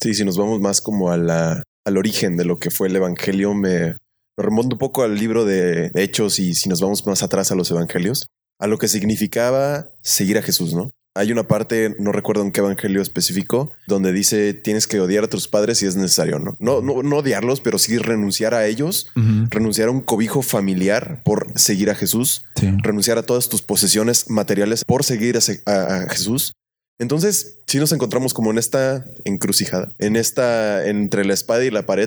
Sí, 0.00 0.14
si 0.14 0.24
nos 0.24 0.36
vamos 0.36 0.60
más 0.60 0.80
como 0.80 1.10
a 1.10 1.16
la, 1.16 1.62
al 1.84 1.96
origen 1.96 2.36
de 2.36 2.44
lo 2.44 2.58
que 2.58 2.70
fue 2.70 2.88
el 2.88 2.96
Evangelio, 2.96 3.52
me, 3.52 3.96
remonto 4.36 4.76
un 4.76 4.78
poco 4.78 5.02
al 5.02 5.16
libro 5.16 5.44
de 5.44 5.90
Hechos 5.94 6.38
y 6.38 6.54
si 6.54 6.68
nos 6.68 6.80
vamos 6.80 7.06
más 7.06 7.22
atrás 7.22 7.50
a 7.50 7.54
los 7.54 7.70
Evangelios, 7.70 8.26
a 8.58 8.66
lo 8.66 8.78
que 8.78 8.88
significaba 8.88 9.88
seguir 10.02 10.38
a 10.38 10.42
Jesús, 10.42 10.74
¿no? 10.74 10.90
Hay 11.14 11.30
una 11.30 11.46
parte, 11.46 11.94
no 11.98 12.10
recuerdo 12.10 12.42
en 12.42 12.52
qué 12.52 12.60
evangelio 12.60 13.02
específico, 13.02 13.70
donde 13.86 14.12
dice 14.14 14.54
tienes 14.54 14.86
que 14.86 14.98
odiar 14.98 15.24
a 15.24 15.28
tus 15.28 15.46
padres 15.46 15.76
si 15.78 15.86
es 15.86 15.94
necesario, 15.94 16.38
¿no? 16.38 16.56
No, 16.58 16.80
no, 16.80 17.02
no 17.02 17.16
odiarlos, 17.18 17.60
pero 17.60 17.78
sí 17.78 17.98
renunciar 17.98 18.54
a 18.54 18.66
ellos, 18.66 19.08
renunciar 19.50 19.88
a 19.88 19.90
un 19.90 20.00
cobijo 20.00 20.40
familiar 20.40 21.20
por 21.22 21.46
seguir 21.58 21.90
a 21.90 21.94
Jesús, 21.94 22.46
Sí. 22.56 22.70
renunciar 22.82 23.18
a 23.18 23.22
todas 23.24 23.50
tus 23.50 23.60
posesiones 23.60 24.30
materiales 24.30 24.84
por 24.86 25.04
seguir 25.04 25.36
a, 25.36 25.42
se- 25.42 25.62
a- 25.66 25.96
a 25.96 26.08
Jesús. 26.08 26.54
Entonces, 26.98 27.58
sí 27.66 27.78
nos 27.78 27.92
encontramos 27.92 28.32
como 28.32 28.50
en 28.50 28.56
esta 28.58 29.04
encrucijada, 29.24 29.92
en 29.98 30.16
esta 30.16 30.86
entre 30.88 31.26
la 31.26 31.34
espada 31.34 31.62
y 31.64 31.70
la 31.70 31.84
pared, 31.84 32.06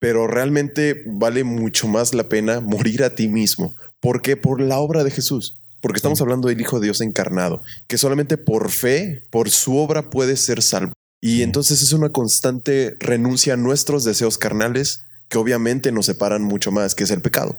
pero 0.00 0.26
realmente 0.26 1.02
vale 1.04 1.44
mucho 1.44 1.88
más 1.88 2.14
la 2.14 2.30
pena 2.30 2.60
morir 2.60 3.02
a 3.04 3.14
ti 3.14 3.28
mismo. 3.28 3.74
¿Por 4.00 4.22
qué? 4.22 4.38
Por 4.38 4.62
la 4.62 4.78
obra 4.78 5.04
de 5.04 5.10
Jesús. 5.10 5.59
Porque 5.80 5.98
estamos 5.98 6.20
hablando 6.20 6.48
del 6.48 6.60
Hijo 6.60 6.78
de 6.78 6.86
Dios 6.86 7.00
encarnado, 7.00 7.62
que 7.86 7.98
solamente 7.98 8.36
por 8.36 8.70
fe, 8.70 9.22
por 9.30 9.50
su 9.50 9.76
obra 9.76 10.10
puede 10.10 10.36
ser 10.36 10.62
salvo. 10.62 10.92
Y 11.20 11.42
entonces 11.42 11.82
es 11.82 11.92
una 11.92 12.10
constante 12.10 12.96
renuncia 13.00 13.54
a 13.54 13.56
nuestros 13.56 14.04
deseos 14.04 14.38
carnales 14.38 15.04
que 15.28 15.38
obviamente 15.38 15.92
nos 15.92 16.06
separan 16.06 16.42
mucho 16.42 16.72
más, 16.72 16.94
que 16.94 17.04
es 17.04 17.10
el 17.10 17.22
pecado. 17.22 17.56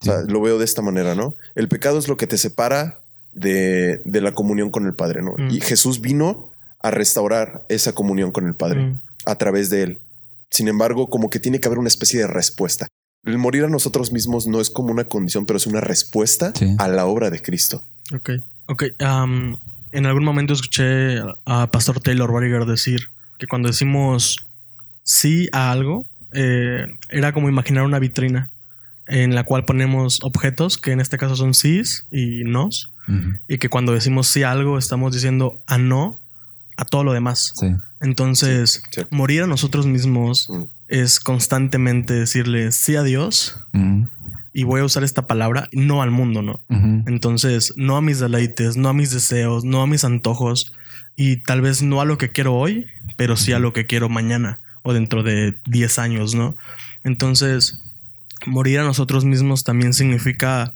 O 0.00 0.04
sea, 0.04 0.22
lo 0.22 0.40
veo 0.40 0.58
de 0.58 0.64
esta 0.64 0.82
manera, 0.82 1.14
¿no? 1.14 1.34
El 1.54 1.68
pecado 1.68 1.98
es 1.98 2.08
lo 2.08 2.16
que 2.16 2.26
te 2.26 2.36
separa 2.36 3.00
de, 3.32 4.02
de 4.04 4.20
la 4.20 4.32
comunión 4.32 4.70
con 4.70 4.86
el 4.86 4.94
Padre, 4.94 5.22
¿no? 5.22 5.34
Mm. 5.38 5.50
Y 5.50 5.60
Jesús 5.60 6.00
vino 6.00 6.50
a 6.80 6.90
restaurar 6.90 7.64
esa 7.68 7.92
comunión 7.92 8.32
con 8.32 8.46
el 8.46 8.54
Padre 8.54 8.82
Mm. 8.82 9.00
a 9.24 9.38
través 9.38 9.70
de 9.70 9.82
él. 9.82 9.98
Sin 10.50 10.68
embargo, 10.68 11.08
como 11.08 11.30
que 11.30 11.40
tiene 11.40 11.60
que 11.60 11.68
haber 11.68 11.78
una 11.78 11.88
especie 11.88 12.20
de 12.20 12.26
respuesta. 12.26 12.86
El 13.26 13.36
morir 13.38 13.64
a 13.64 13.68
nosotros 13.68 14.12
mismos 14.12 14.46
no 14.46 14.60
es 14.60 14.70
como 14.70 14.90
una 14.92 15.04
condición, 15.04 15.44
pero 15.46 15.56
es 15.58 15.66
una 15.66 15.80
respuesta 15.80 16.52
Sí. 16.54 16.74
a 16.78 16.88
la 16.88 17.04
obra 17.06 17.28
de 17.30 17.42
Cristo. 17.42 17.84
Ok, 18.14 18.30
ok. 18.66 18.84
am, 19.00 19.56
en 19.92 20.06
algún 20.06 20.24
momento 20.24 20.52
escuché 20.54 21.20
a 21.44 21.70
Pastor 21.70 22.00
Taylor 22.00 22.32
Barriger 22.32 22.64
decir 22.66 23.08
que 23.38 23.46
cuando 23.46 23.68
decimos 23.68 24.36
sí 25.02 25.48
a 25.52 25.70
algo, 25.72 26.06
eh, 26.32 26.86
era 27.08 27.32
como 27.32 27.48
imaginar 27.48 27.84
una 27.84 27.98
vitrina 27.98 28.50
en 29.06 29.34
la 29.34 29.44
cual 29.44 29.64
ponemos 29.64 30.18
objetos, 30.22 30.78
que 30.78 30.90
en 30.92 31.00
este 31.00 31.16
caso 31.18 31.36
son 31.36 31.54
sís 31.54 32.06
y 32.10 32.42
nos, 32.44 32.90
y 33.48 33.58
que 33.58 33.68
cuando 33.68 33.92
decimos 33.92 34.26
sí 34.26 34.42
a 34.42 34.50
algo 34.50 34.78
estamos 34.78 35.12
diciendo 35.14 35.60
a 35.66 35.78
no 35.78 36.18
a 36.76 36.84
todo 36.84 37.04
lo 37.04 37.12
demás. 37.12 37.52
Sí. 37.56 37.68
Entonces, 38.00 38.82
Sí, 38.90 39.00
sí. 39.00 39.06
morir 39.10 39.42
a 39.42 39.46
nosotros 39.46 39.86
mismos 39.86 40.48
Mm. 40.50 40.62
Es 40.88 41.20
constantemente 41.20 42.14
decirle 42.14 42.70
sí 42.72 42.96
a 42.96 43.02
Dios 43.02 43.58
y 44.52 44.64
voy 44.64 44.80
a 44.80 44.84
usar 44.84 45.04
esta 45.04 45.26
palabra, 45.26 45.68
no 45.72 46.00
al 46.02 46.10
mundo, 46.10 46.42
¿no? 46.42 46.60
Entonces, 47.06 47.72
no 47.76 47.96
a 47.96 48.02
mis 48.02 48.18
deleites, 48.20 48.76
no 48.76 48.88
a 48.88 48.92
mis 48.94 49.10
deseos, 49.10 49.64
no 49.64 49.82
a 49.82 49.86
mis 49.86 50.04
antojos 50.04 50.72
y 51.16 51.38
tal 51.38 51.60
vez 51.60 51.82
no 51.82 52.00
a 52.00 52.04
lo 52.04 52.18
que 52.18 52.30
quiero 52.32 52.54
hoy, 52.54 52.86
pero 53.16 53.36
sí 53.36 53.52
a 53.52 53.58
lo 53.58 53.72
que 53.72 53.86
quiero 53.86 54.08
mañana 54.08 54.60
o 54.82 54.92
dentro 54.92 55.22
de 55.22 55.58
10 55.66 55.98
años, 55.98 56.34
¿no? 56.34 56.56
Entonces, 57.04 57.82
morir 58.46 58.78
a 58.80 58.84
nosotros 58.84 59.24
mismos 59.24 59.64
también 59.64 59.92
significa 59.92 60.74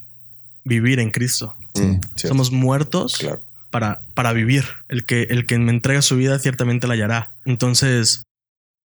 vivir 0.63 0.99
en 0.99 1.11
Cristo. 1.11 1.55
Sí. 1.73 1.81
Mm, 1.83 2.01
cierto. 2.15 2.27
Somos 2.27 2.51
muertos 2.51 3.17
Claro. 3.17 3.41
para, 3.69 4.01
para 4.13 4.33
vivir. 4.33 4.65
El 4.89 5.05
que, 5.05 5.23
el 5.23 5.45
que 5.45 5.57
me 5.57 5.71
entrega 5.71 6.01
su 6.01 6.17
vida 6.17 6.37
ciertamente 6.39 6.87
la 6.87 6.93
hallará. 6.93 7.33
Entonces, 7.45 8.23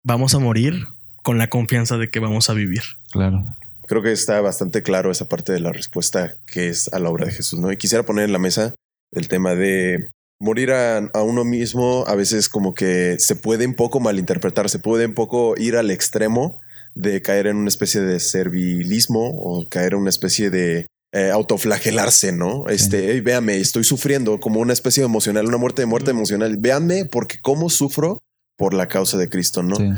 vamos 0.03 0.33
a 0.35 0.39
morir 0.39 0.87
con 1.21 1.37
la 1.37 1.49
confianza 1.49 1.97
de 1.97 2.09
que 2.09 2.19
vamos 2.19 2.49
a 2.49 2.53
vivir. 2.53 2.81
Claro. 3.11 3.45
Creo 3.87 4.01
que 4.01 4.11
está 4.11 4.39
bastante 4.41 4.83
claro 4.83 5.11
esa 5.11 5.27
parte 5.27 5.51
de 5.51 5.59
la 5.59 5.71
respuesta 5.71 6.35
que 6.45 6.69
es 6.69 6.91
a 6.93 6.99
la 6.99 7.09
obra 7.09 7.25
de 7.25 7.33
Jesús, 7.33 7.59
¿no? 7.59 7.71
Y 7.71 7.77
quisiera 7.77 8.05
poner 8.05 8.25
en 8.25 8.31
la 8.31 8.39
mesa 8.39 8.73
el 9.11 9.27
tema 9.27 9.55
de 9.55 10.09
morir 10.39 10.71
a, 10.71 10.97
a 10.97 11.21
uno 11.21 11.43
mismo 11.43 12.05
a 12.07 12.15
veces 12.15 12.49
como 12.49 12.73
que 12.73 13.17
se 13.19 13.35
puede 13.35 13.67
un 13.67 13.75
poco 13.75 13.99
malinterpretar, 13.99 14.69
se 14.69 14.79
puede 14.79 15.05
un 15.05 15.13
poco 15.13 15.55
ir 15.57 15.75
al 15.75 15.91
extremo 15.91 16.59
de 16.95 17.21
caer 17.21 17.47
en 17.47 17.57
una 17.57 17.69
especie 17.69 18.01
de 18.01 18.19
servilismo 18.19 19.29
o 19.29 19.67
caer 19.69 19.93
en 19.93 19.99
una 19.99 20.09
especie 20.09 20.49
de 20.49 20.87
eh, 21.13 21.29
autoflagelarse, 21.29 22.31
¿no? 22.31 22.69
Este, 22.69 23.11
"Ey, 23.11 23.19
véame, 23.19 23.57
estoy 23.57 23.83
sufriendo 23.83 24.39
como 24.39 24.61
una 24.61 24.73
especie 24.73 25.01
de 25.01 25.05
emocional, 25.07 25.45
una 25.45 25.57
muerte 25.57 25.81
de 25.81 25.85
muerte 25.85 26.11
emocional. 26.11 26.55
Véanme 26.57 27.05
porque 27.05 27.39
cómo 27.41 27.69
sufro 27.69 28.21
por 28.57 28.73
la 28.73 28.87
causa 28.87 29.17
de 29.17 29.29
Cristo, 29.29 29.61
¿no? 29.61 29.75
Sí. 29.75 29.89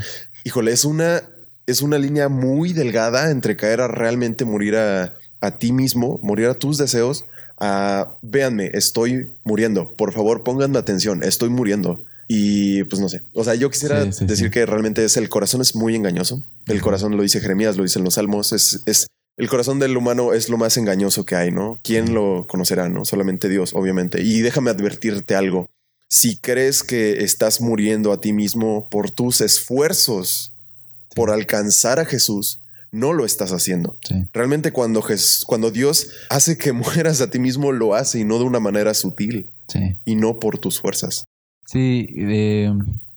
Híjole, 0.44 0.72
es 0.72 0.86
una, 0.86 1.24
es 1.68 1.82
una 1.82 1.98
línea 1.98 2.30
muy 2.30 2.74
delgada 2.74 3.32
entre 3.32 3.56
caer 3.56 3.82
a 3.82 3.88
realmente 3.88 4.46
morir 4.46 4.76
a, 4.76 5.14
a 5.42 5.58
ti 5.58 5.72
mismo, 5.72 6.20
morir 6.24 6.48
a 6.48 6.54
tus 6.56 6.78
deseos, 6.78 7.26
a 7.58 8.18
véanme, 8.22 8.72
estoy 8.74 9.36
muriendo. 9.44 9.90
Por 9.96 10.14
favor, 10.14 10.44
pónganme 10.44 10.78
atención, 10.80 11.24
estoy 11.24 11.50
muriendo. 11.50 12.04
Y 12.28 12.84
pues 12.86 13.02
no 13.02 13.10
sé. 13.10 13.22
O 13.34 13.44
sea, 13.44 13.54
yo 13.56 13.70
quisiera 13.70 14.04
Sí, 14.06 14.14
sí, 14.14 14.26
decir 14.26 14.46
sí. 14.48 14.52
que 14.52 14.66
realmente 14.66 15.04
es 15.04 15.18
el 15.18 15.30
corazón 15.30 15.62
es 15.62 15.76
muy 15.76 15.96
engañoso. 15.96 16.42
El 16.68 16.82
corazón 16.82 17.16
lo 17.18 17.22
dice 17.24 17.42
Jeremías, 17.42 17.76
lo 17.76 17.84
dicen 17.84 18.04
los 18.04 18.14
salmos. 18.16 18.54
Es, 18.54 18.82
es 18.86 19.08
el 19.36 19.50
corazón 19.50 19.80
del 19.80 19.98
humano 19.98 20.34
es 20.34 20.48
lo 20.50 20.58
más 20.58 20.78
engañoso 20.78 21.26
que 21.26 21.36
hay, 21.36 21.52
¿no? 21.52 21.80
¿Quién 21.84 22.14
lo 22.14 22.46
conocerá? 22.48 22.88
No 22.88 23.04
solamente 23.04 23.50
Dios, 23.50 23.74
obviamente. 23.74 24.22
Y 24.22 24.40
déjame 24.42 24.72
advertirte 24.72 25.36
algo. 25.36 25.68
Si 26.14 26.38
crees 26.38 26.84
que 26.84 27.24
estás 27.24 27.60
muriendo 27.60 28.12
a 28.12 28.22
ti 28.22 28.34
mismo 28.34 28.88
por 28.92 29.10
tus 29.10 29.42
esfuerzos 29.42 30.54
por 31.16 31.32
alcanzar 31.32 32.00
a 32.00 32.06
Jesús, 32.06 32.60
no 32.92 33.14
lo 33.14 33.26
estás 33.26 33.52
haciendo. 33.52 33.98
Sí. 34.08 34.28
Realmente 34.32 34.72
cuando, 34.72 35.04
cuando 35.48 35.72
Dios 35.72 36.10
hace 36.30 36.56
que 36.56 36.72
mueras 36.72 37.20
a 37.20 37.32
ti 37.32 37.40
mismo, 37.40 37.72
lo 37.72 37.96
hace 37.96 38.20
y 38.20 38.26
no 38.26 38.38
de 38.38 38.44
una 38.46 38.60
manera 38.60 38.94
sutil 38.94 39.50
Sí. 39.68 39.96
y 40.06 40.16
no 40.16 40.40
por 40.40 40.60
tus 40.60 40.80
fuerzas. 40.80 41.24
Sí, 41.66 42.06
de, 42.14 42.72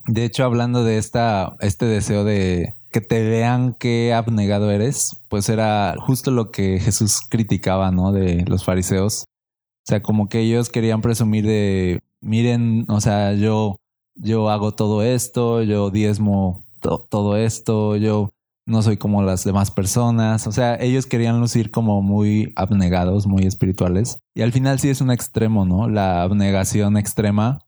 de 0.07 0.25
hecho, 0.25 0.45
hablando 0.45 0.83
de 0.83 0.97
esta, 0.97 1.55
este 1.61 1.85
deseo 1.85 2.25
de 2.25 2.73
que 2.93 3.03
te 3.03 3.23
vean 3.23 3.77
qué 3.79 4.15
abnegado 4.15 4.71
eres, 4.71 5.17
pues 5.29 5.51
era 5.51 5.97
justo 5.99 6.31
lo 6.31 6.51
que 6.51 6.81
Jesús 6.81 7.21
criticaba, 7.29 7.91
¿no? 7.91 8.13
De 8.13 8.43
los 8.47 8.65
fariseos. 8.65 9.25
O 9.25 9.87
sea, 9.87 10.01
como 10.01 10.31
que 10.31 10.41
ellos 10.41 10.71
querían 10.71 11.03
presumir 11.03 11.47
de, 11.47 12.01
miren, 12.27 12.85
o 12.89 13.01
sea, 13.01 13.33
yo, 13.35 13.77
yo 14.15 14.51
hago 14.51 14.73
todo 14.75 15.03
esto, 15.03 15.63
yo 15.63 15.91
diezmo 15.91 16.65
to- 16.81 17.07
todo 17.11 17.37
esto, 17.37 17.97
yo 17.97 18.31
no 18.67 18.83
soy 18.83 18.97
como 18.97 19.23
las 19.23 19.45
demás 19.45 19.71
personas. 19.71 20.47
O 20.47 20.53
sea, 20.53 20.77
ellos 20.77 21.07
querían 21.07 21.41
lucir 21.41 21.71
como 21.71 22.03
muy 22.03 22.53
abnegados, 22.57 23.27
muy 23.27 23.45
espirituales. 23.45 24.19
Y 24.35 24.43
al 24.43 24.53
final 24.53 24.79
sí 24.81 24.89
es 24.89 25.01
un 25.01 25.11
extremo, 25.11 25.65
¿no? 25.65 25.89
La 25.89 26.23
abnegación 26.23 26.97
extrema 26.97 27.61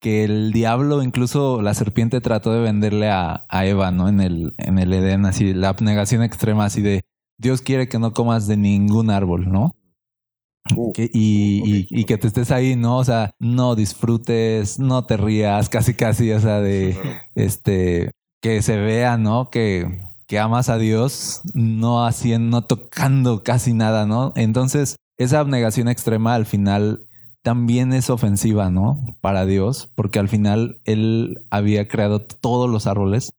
que 0.00 0.24
el 0.24 0.52
diablo, 0.52 1.02
incluso 1.02 1.60
la 1.60 1.74
serpiente 1.74 2.20
trató 2.20 2.52
de 2.52 2.60
venderle 2.60 3.10
a, 3.10 3.44
a 3.48 3.66
Eva, 3.66 3.90
¿no? 3.90 4.08
En 4.08 4.20
el, 4.20 4.54
en 4.58 4.78
el 4.78 4.92
Edén, 4.92 5.26
así, 5.26 5.52
la 5.54 5.70
abnegación 5.70 6.22
extrema, 6.22 6.66
así 6.66 6.82
de 6.82 7.02
Dios 7.38 7.62
quiere 7.62 7.88
que 7.88 7.98
no 7.98 8.12
comas 8.12 8.46
de 8.46 8.56
ningún 8.56 9.10
árbol, 9.10 9.50
¿no? 9.50 9.74
Uh, 10.76 10.92
Que- 10.92 11.10
y, 11.12 11.86
y 11.90 12.04
que 12.04 12.18
te 12.18 12.26
estés 12.28 12.50
ahí, 12.50 12.76
¿no? 12.76 12.98
O 12.98 13.04
sea, 13.04 13.30
no 13.38 13.74
disfrutes, 13.74 14.78
no 14.78 15.04
te 15.06 15.16
rías, 15.16 15.68
casi, 15.70 15.94
casi, 15.94 16.30
o 16.32 16.40
sea, 16.40 16.60
de 16.60 16.96
este, 17.34 18.10
que 18.42 18.62
se 18.62 18.76
vea, 18.76 19.16
¿no? 19.16 19.50
Que, 19.50 20.02
que 20.26 20.38
amas 20.38 20.68
a 20.68 20.76
Dios, 20.78 21.40
no 21.54 22.04
haciendo, 22.04 22.60
no 22.60 22.66
tocando 22.66 23.42
casi 23.42 23.72
nada, 23.72 24.06
¿no? 24.06 24.32
Entonces, 24.36 24.96
esa 25.16 25.40
abnegación 25.40 25.88
extrema 25.88 26.34
al 26.34 26.44
final 26.46 27.04
también 27.42 27.92
es 27.94 28.10
ofensiva, 28.10 28.70
¿no? 28.70 29.00
Para 29.22 29.46
Dios, 29.46 29.90
porque 29.94 30.18
al 30.18 30.28
final 30.28 30.80
Él 30.84 31.40
había 31.50 31.88
creado 31.88 32.20
todos 32.20 32.68
los 32.68 32.86
árboles 32.86 33.30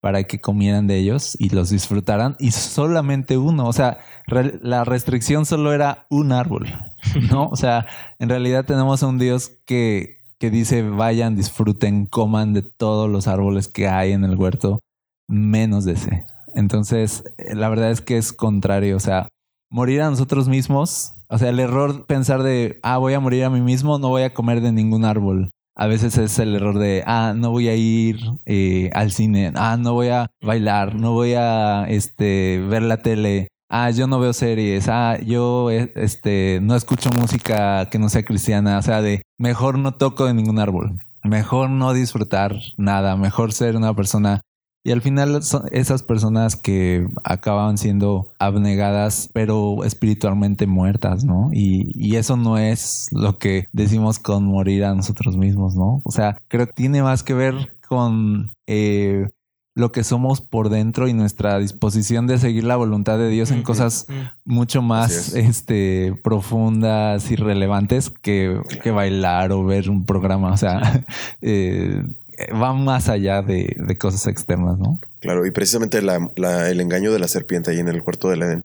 para 0.00 0.24
que 0.24 0.40
comieran 0.40 0.86
de 0.86 0.98
ellos 0.98 1.36
y 1.40 1.48
los 1.50 1.70
disfrutaran 1.70 2.36
y 2.38 2.52
solamente 2.52 3.38
uno, 3.38 3.66
o 3.66 3.72
sea, 3.72 3.98
re- 4.26 4.58
la 4.62 4.84
restricción 4.84 5.46
solo 5.46 5.72
era 5.72 6.06
un 6.10 6.32
árbol, 6.32 6.66
¿no? 7.30 7.48
O 7.48 7.56
sea, 7.56 7.86
en 8.18 8.28
realidad 8.28 8.64
tenemos 8.64 9.02
a 9.02 9.06
un 9.08 9.18
Dios 9.18 9.50
que, 9.66 10.18
que 10.38 10.50
dice, 10.50 10.82
vayan, 10.82 11.34
disfruten, 11.36 12.06
coman 12.06 12.52
de 12.52 12.62
todos 12.62 13.10
los 13.10 13.26
árboles 13.26 13.68
que 13.68 13.88
hay 13.88 14.12
en 14.12 14.24
el 14.24 14.36
huerto, 14.36 14.80
menos 15.28 15.84
de 15.84 15.92
ese. 15.94 16.24
Entonces, 16.54 17.24
eh, 17.38 17.54
la 17.54 17.68
verdad 17.68 17.90
es 17.90 18.00
que 18.00 18.16
es 18.16 18.32
contrario, 18.32 18.96
o 18.96 19.00
sea, 19.00 19.28
morir 19.70 20.02
a 20.02 20.10
nosotros 20.10 20.48
mismos, 20.48 21.14
o 21.28 21.38
sea, 21.38 21.48
el 21.48 21.58
error 21.58 22.06
pensar 22.06 22.42
de, 22.42 22.78
ah, 22.82 22.98
voy 22.98 23.14
a 23.14 23.20
morir 23.20 23.44
a 23.44 23.50
mí 23.50 23.60
mismo, 23.60 23.98
no 23.98 24.08
voy 24.10 24.22
a 24.22 24.32
comer 24.32 24.60
de 24.60 24.70
ningún 24.72 25.04
árbol. 25.04 25.50
A 25.78 25.86
veces 25.86 26.16
es 26.16 26.38
el 26.38 26.54
error 26.54 26.78
de, 26.78 27.04
ah, 27.06 27.34
no 27.36 27.50
voy 27.50 27.68
a 27.68 27.76
ir 27.76 28.18
eh, 28.46 28.88
al 28.94 29.12
cine, 29.12 29.52
ah, 29.56 29.76
no 29.78 29.92
voy 29.92 30.08
a 30.08 30.30
bailar, 30.40 30.94
no 30.94 31.12
voy 31.12 31.34
a 31.34 31.84
este, 31.84 32.64
ver 32.66 32.82
la 32.82 33.02
tele, 33.02 33.48
ah, 33.68 33.90
yo 33.90 34.06
no 34.06 34.18
veo 34.18 34.32
series, 34.32 34.88
ah, 34.88 35.18
yo 35.18 35.70
eh, 35.70 35.92
este, 35.94 36.60
no 36.62 36.76
escucho 36.76 37.10
música 37.10 37.90
que 37.90 37.98
no 37.98 38.08
sea 38.08 38.24
cristiana, 38.24 38.78
o 38.78 38.82
sea, 38.82 39.02
de 39.02 39.20
mejor 39.36 39.78
no 39.78 39.92
toco 39.92 40.24
de 40.24 40.32
ningún 40.32 40.58
árbol, 40.58 40.98
mejor 41.22 41.68
no 41.68 41.92
disfrutar 41.92 42.56
nada, 42.78 43.18
mejor 43.18 43.52
ser 43.52 43.76
una 43.76 43.92
persona 43.92 44.40
Y 44.86 44.92
al 44.92 45.02
final 45.02 45.42
son 45.42 45.64
esas 45.72 46.04
personas 46.04 46.54
que 46.54 47.08
acaban 47.24 47.76
siendo 47.76 48.28
abnegadas, 48.38 49.28
pero 49.32 49.82
espiritualmente 49.82 50.68
muertas, 50.68 51.24
¿no? 51.24 51.50
Y, 51.52 51.90
y, 51.92 52.14
eso 52.14 52.36
no 52.36 52.56
es 52.56 53.08
lo 53.10 53.36
que 53.36 53.66
decimos 53.72 54.20
con 54.20 54.44
morir 54.44 54.84
a 54.84 54.94
nosotros 54.94 55.36
mismos, 55.36 55.74
¿no? 55.74 56.02
O 56.04 56.12
sea, 56.12 56.38
creo 56.46 56.66
que 56.66 56.72
tiene 56.72 57.02
más 57.02 57.24
que 57.24 57.34
ver 57.34 57.76
con 57.88 58.52
eh, 58.68 59.26
lo 59.74 59.90
que 59.90 60.04
somos 60.04 60.40
por 60.40 60.68
dentro 60.68 61.08
y 61.08 61.14
nuestra 61.14 61.58
disposición 61.58 62.28
de 62.28 62.38
seguir 62.38 62.62
la 62.62 62.76
voluntad 62.76 63.18
de 63.18 63.28
Dios 63.28 63.50
en 63.50 63.64
cosas 63.64 64.06
mucho 64.44 64.82
más 64.82 65.34
este, 65.34 66.14
profundas 66.22 67.28
y 67.32 67.34
relevantes 67.34 68.10
que, 68.10 68.60
que, 68.84 68.92
bailar 68.92 69.50
o 69.50 69.64
ver 69.64 69.90
un 69.90 70.06
programa. 70.06 70.52
O 70.52 70.56
sea, 70.56 71.04
eh, 71.42 72.04
va 72.52 72.72
más 72.72 73.08
allá 73.08 73.42
de, 73.42 73.76
de, 73.78 73.98
cosas 73.98 74.26
externas, 74.26 74.78
¿no? 74.78 75.00
Claro, 75.20 75.46
y 75.46 75.50
precisamente 75.50 76.02
la, 76.02 76.30
la, 76.36 76.70
el 76.70 76.80
engaño 76.80 77.12
de 77.12 77.18
la 77.18 77.28
serpiente 77.28 77.70
ahí 77.70 77.78
en 77.78 77.88
el 77.88 78.02
cuarto 78.02 78.28
del 78.28 78.42
Edén 78.42 78.62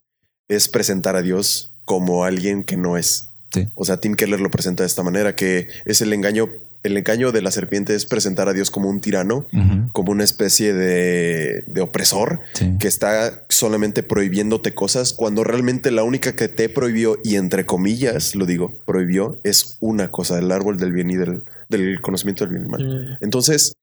es 0.48 0.68
presentar 0.68 1.16
a 1.16 1.22
Dios 1.22 1.74
como 1.86 2.25
alguien 2.25 2.63
que 2.63 2.78
no 2.78 2.98
es. 2.98 3.34
Sí. 3.54 3.68
O 3.75 3.86
sea, 3.86 3.98
Tim 3.98 4.16
Keller 4.16 4.40
lo 4.40 4.51
presenta 4.51 4.84
de 4.84 4.88
esta 4.88 5.04
manera, 5.04 5.36
que 5.36 5.68
es 5.86 6.01
el 6.01 6.13
engaño 6.13 6.50
el 6.84 6.98
engaño 6.98 7.32
de 7.32 7.42
la 7.42 7.52
serpiente 7.52 7.94
es 7.96 8.06
presentar 8.06 8.50
a 8.50 8.54
Dios 8.54 8.72
como 8.72 8.90
un 8.90 9.02
tirano, 9.02 9.46
uh 9.54 9.58
-huh. 9.58 9.92
como 9.92 10.12
una 10.12 10.24
especie 10.24 10.74
de, 10.74 11.64
de 11.68 11.82
opresor 11.82 12.40
sí. 12.54 12.76
que 12.80 12.88
está 12.88 13.46
solamente 13.50 14.04
prohibiéndote 14.04 14.74
cosas 14.74 15.14
cuando 15.14 15.44
realmente 15.44 15.92
la 15.92 16.04
única 16.04 16.36
que 16.36 16.48
te 16.48 16.70
prohibió 16.70 17.20
y 17.24 17.36
entre 17.36 17.66
comillas 17.66 18.36
lo 18.36 18.46
digo, 18.46 18.74
prohibió 18.86 19.40
es 19.44 19.78
una 19.80 20.10
cosa, 20.10 20.40
el 20.40 20.52
árbol 20.52 20.78
del 20.78 20.92
bien 20.92 21.10
y 21.12 21.18
del, 21.18 21.44
del 21.70 22.02
conocimiento 22.02 22.46
del 22.46 22.54
bien 22.54 22.66
y 22.66 22.70
mal. 22.70 22.82
Uh 22.82 22.90
-huh. 22.92 23.18
Entonces, 23.22 23.74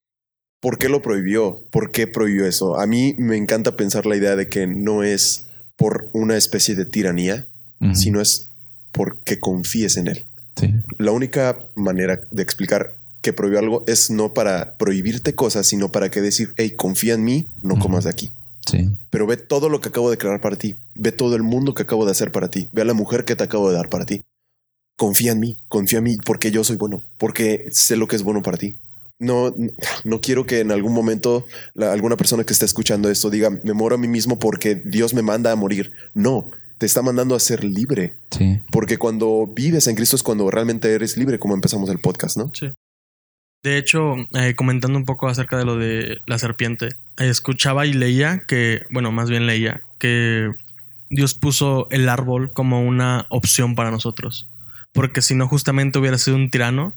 ¿por 0.60 0.78
qué 0.78 0.88
lo 0.88 1.00
prohibió? 1.00 1.62
¿Por 1.70 1.92
qué 1.92 2.06
prohibió 2.06 2.46
eso? 2.46 2.80
A 2.80 2.86
mí 2.86 3.14
me 3.18 3.36
encanta 3.36 3.76
pensar 3.76 4.06
la 4.06 4.16
idea 4.16 4.34
de 4.34 4.48
que 4.48 4.66
no 4.66 5.04
es 5.04 5.46
por 5.76 6.10
una 6.12 6.36
especie 6.36 6.74
de 6.74 6.84
tiranía, 6.84 7.46
uh 7.80 7.86
-huh. 7.86 7.94
sino 7.94 8.20
es 8.20 8.50
porque 8.90 9.38
confíes 9.38 9.96
en 9.96 10.08
él. 10.08 10.27
Sí. 10.58 10.74
La 10.98 11.12
única 11.12 11.58
manera 11.74 12.20
de 12.30 12.42
explicar 12.42 12.94
que 13.20 13.32
prohibió 13.32 13.58
algo 13.58 13.84
es 13.86 14.10
no 14.10 14.32
para 14.34 14.74
prohibirte 14.76 15.34
cosas, 15.34 15.66
sino 15.66 15.90
para 15.90 16.10
que 16.10 16.20
decir, 16.20 16.50
hey, 16.56 16.72
confía 16.76 17.14
en 17.14 17.24
mí, 17.24 17.48
no 17.62 17.78
comas 17.78 18.04
de 18.04 18.10
aquí. 18.10 18.32
Sí. 18.66 18.88
Pero 19.10 19.26
ve 19.26 19.36
todo 19.36 19.68
lo 19.68 19.80
que 19.80 19.88
acabo 19.88 20.10
de 20.10 20.18
crear 20.18 20.40
para 20.40 20.56
ti. 20.56 20.76
Ve 20.94 21.10
todo 21.12 21.34
el 21.36 21.42
mundo 21.42 21.74
que 21.74 21.82
acabo 21.82 22.04
de 22.04 22.10
hacer 22.12 22.30
para 22.32 22.48
ti. 22.48 22.68
Ve 22.72 22.82
a 22.82 22.84
la 22.84 22.94
mujer 22.94 23.24
que 23.24 23.34
te 23.36 23.44
acabo 23.44 23.70
de 23.70 23.76
dar 23.76 23.88
para 23.88 24.04
ti. 24.06 24.22
Confía 24.96 25.32
en 25.32 25.40
mí, 25.40 25.56
confía 25.68 25.98
en 25.98 26.04
mí 26.04 26.16
porque 26.24 26.50
yo 26.50 26.64
soy 26.64 26.76
bueno, 26.76 27.02
porque 27.18 27.66
sé 27.70 27.96
lo 27.96 28.08
que 28.08 28.16
es 28.16 28.22
bueno 28.24 28.42
para 28.42 28.58
ti. 28.58 28.76
No, 29.20 29.54
no 30.04 30.20
quiero 30.20 30.44
que 30.46 30.60
en 30.60 30.70
algún 30.70 30.92
momento 30.92 31.44
la- 31.74 31.92
alguna 31.92 32.16
persona 32.16 32.44
que 32.44 32.52
esté 32.52 32.64
escuchando 32.66 33.08
esto 33.10 33.30
diga, 33.30 33.50
me 33.50 33.72
muero 33.72 33.94
a 33.96 33.98
mí 33.98 34.06
mismo 34.08 34.38
porque 34.38 34.74
Dios 34.76 35.14
me 35.14 35.22
manda 35.22 35.50
a 35.52 35.56
morir. 35.56 35.92
No, 36.14 36.50
te 36.78 36.86
está 36.86 37.02
mandando 37.02 37.34
a 37.34 37.40
ser 37.40 37.64
libre. 37.64 38.16
Sí. 38.30 38.60
Porque 38.70 38.96
cuando 38.96 39.46
vives 39.46 39.86
en 39.86 39.96
Cristo 39.96 40.16
es 40.16 40.22
cuando 40.22 40.50
realmente 40.50 40.92
eres 40.92 41.16
libre, 41.16 41.38
como 41.38 41.54
empezamos 41.54 41.90
el 41.90 41.98
podcast, 41.98 42.36
¿no? 42.36 42.50
Sí. 42.54 42.70
De 43.62 43.76
hecho, 43.76 44.14
eh, 44.34 44.54
comentando 44.54 44.96
un 44.96 45.04
poco 45.04 45.28
acerca 45.28 45.58
de 45.58 45.64
lo 45.64 45.76
de 45.76 46.18
la 46.26 46.38
serpiente, 46.38 46.90
escuchaba 47.16 47.86
y 47.86 47.92
leía 47.92 48.44
que, 48.46 48.82
bueno, 48.90 49.10
más 49.10 49.28
bien 49.28 49.46
leía 49.46 49.82
que 49.98 50.52
Dios 51.10 51.34
puso 51.34 51.88
el 51.90 52.08
árbol 52.08 52.52
como 52.52 52.86
una 52.86 53.26
opción 53.30 53.74
para 53.74 53.90
nosotros. 53.90 54.48
Porque 54.92 55.22
si 55.22 55.34
no, 55.34 55.48
justamente 55.48 55.98
hubiera 55.98 56.18
sido 56.18 56.36
un 56.36 56.50
tirano 56.50 56.94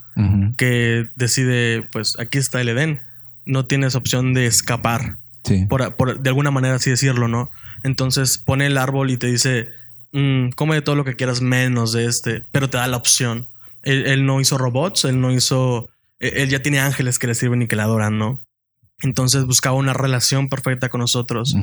que 0.58 1.10
decide, 1.16 1.82
pues 1.92 2.18
aquí 2.20 2.38
está 2.38 2.62
el 2.62 2.70
Edén. 2.70 3.02
No 3.46 3.66
tienes 3.66 3.96
opción 3.96 4.34
de 4.34 4.46
escapar, 4.46 5.18
Sí. 5.44 5.66
por, 5.66 5.96
por- 5.96 6.20
de 6.20 6.30
alguna 6.30 6.52
manera 6.52 6.76
así 6.76 6.90
decirlo, 6.90 7.28
¿no? 7.28 7.50
Entonces 7.84 8.38
pone 8.38 8.68
el 8.68 8.78
árbol 8.78 9.10
y 9.12 9.18
te 9.18 9.28
dice, 9.28 9.70
"Mm, 10.12 10.50
come 10.56 10.76
de 10.76 10.82
todo 10.82 10.96
lo 10.96 11.04
que 11.06 11.16
quieras 11.16 11.42
menos 11.42 11.94
de 11.94 12.06
este, 12.06 12.46
pero 12.52 12.70
te 12.70 12.78
da 12.78 12.88
la 12.88 12.98
opción. 12.98 13.48
Él, 13.84 14.06
él 14.06 14.26
no 14.26 14.40
hizo 14.40 14.58
robots, 14.58 15.06
él 15.06 15.20
no 15.20 15.32
hizo, 15.32 15.90
él 16.20 16.34
él 16.38 16.50
ya 16.50 16.62
tiene 16.62 16.80
ángeles 16.80 17.18
que 17.18 17.26
le 17.28 17.34
sirven 17.36 17.64
y 17.64 17.68
que 17.68 17.76
le 17.76 17.82
adoran, 17.82 18.18
¿no? 18.20 18.40
Entonces 19.04 19.46
buscaba 19.46 19.76
una 19.76 19.94
relación 19.94 20.48
perfecta 20.48 20.90
con 20.90 21.00
nosotros. 21.02 21.56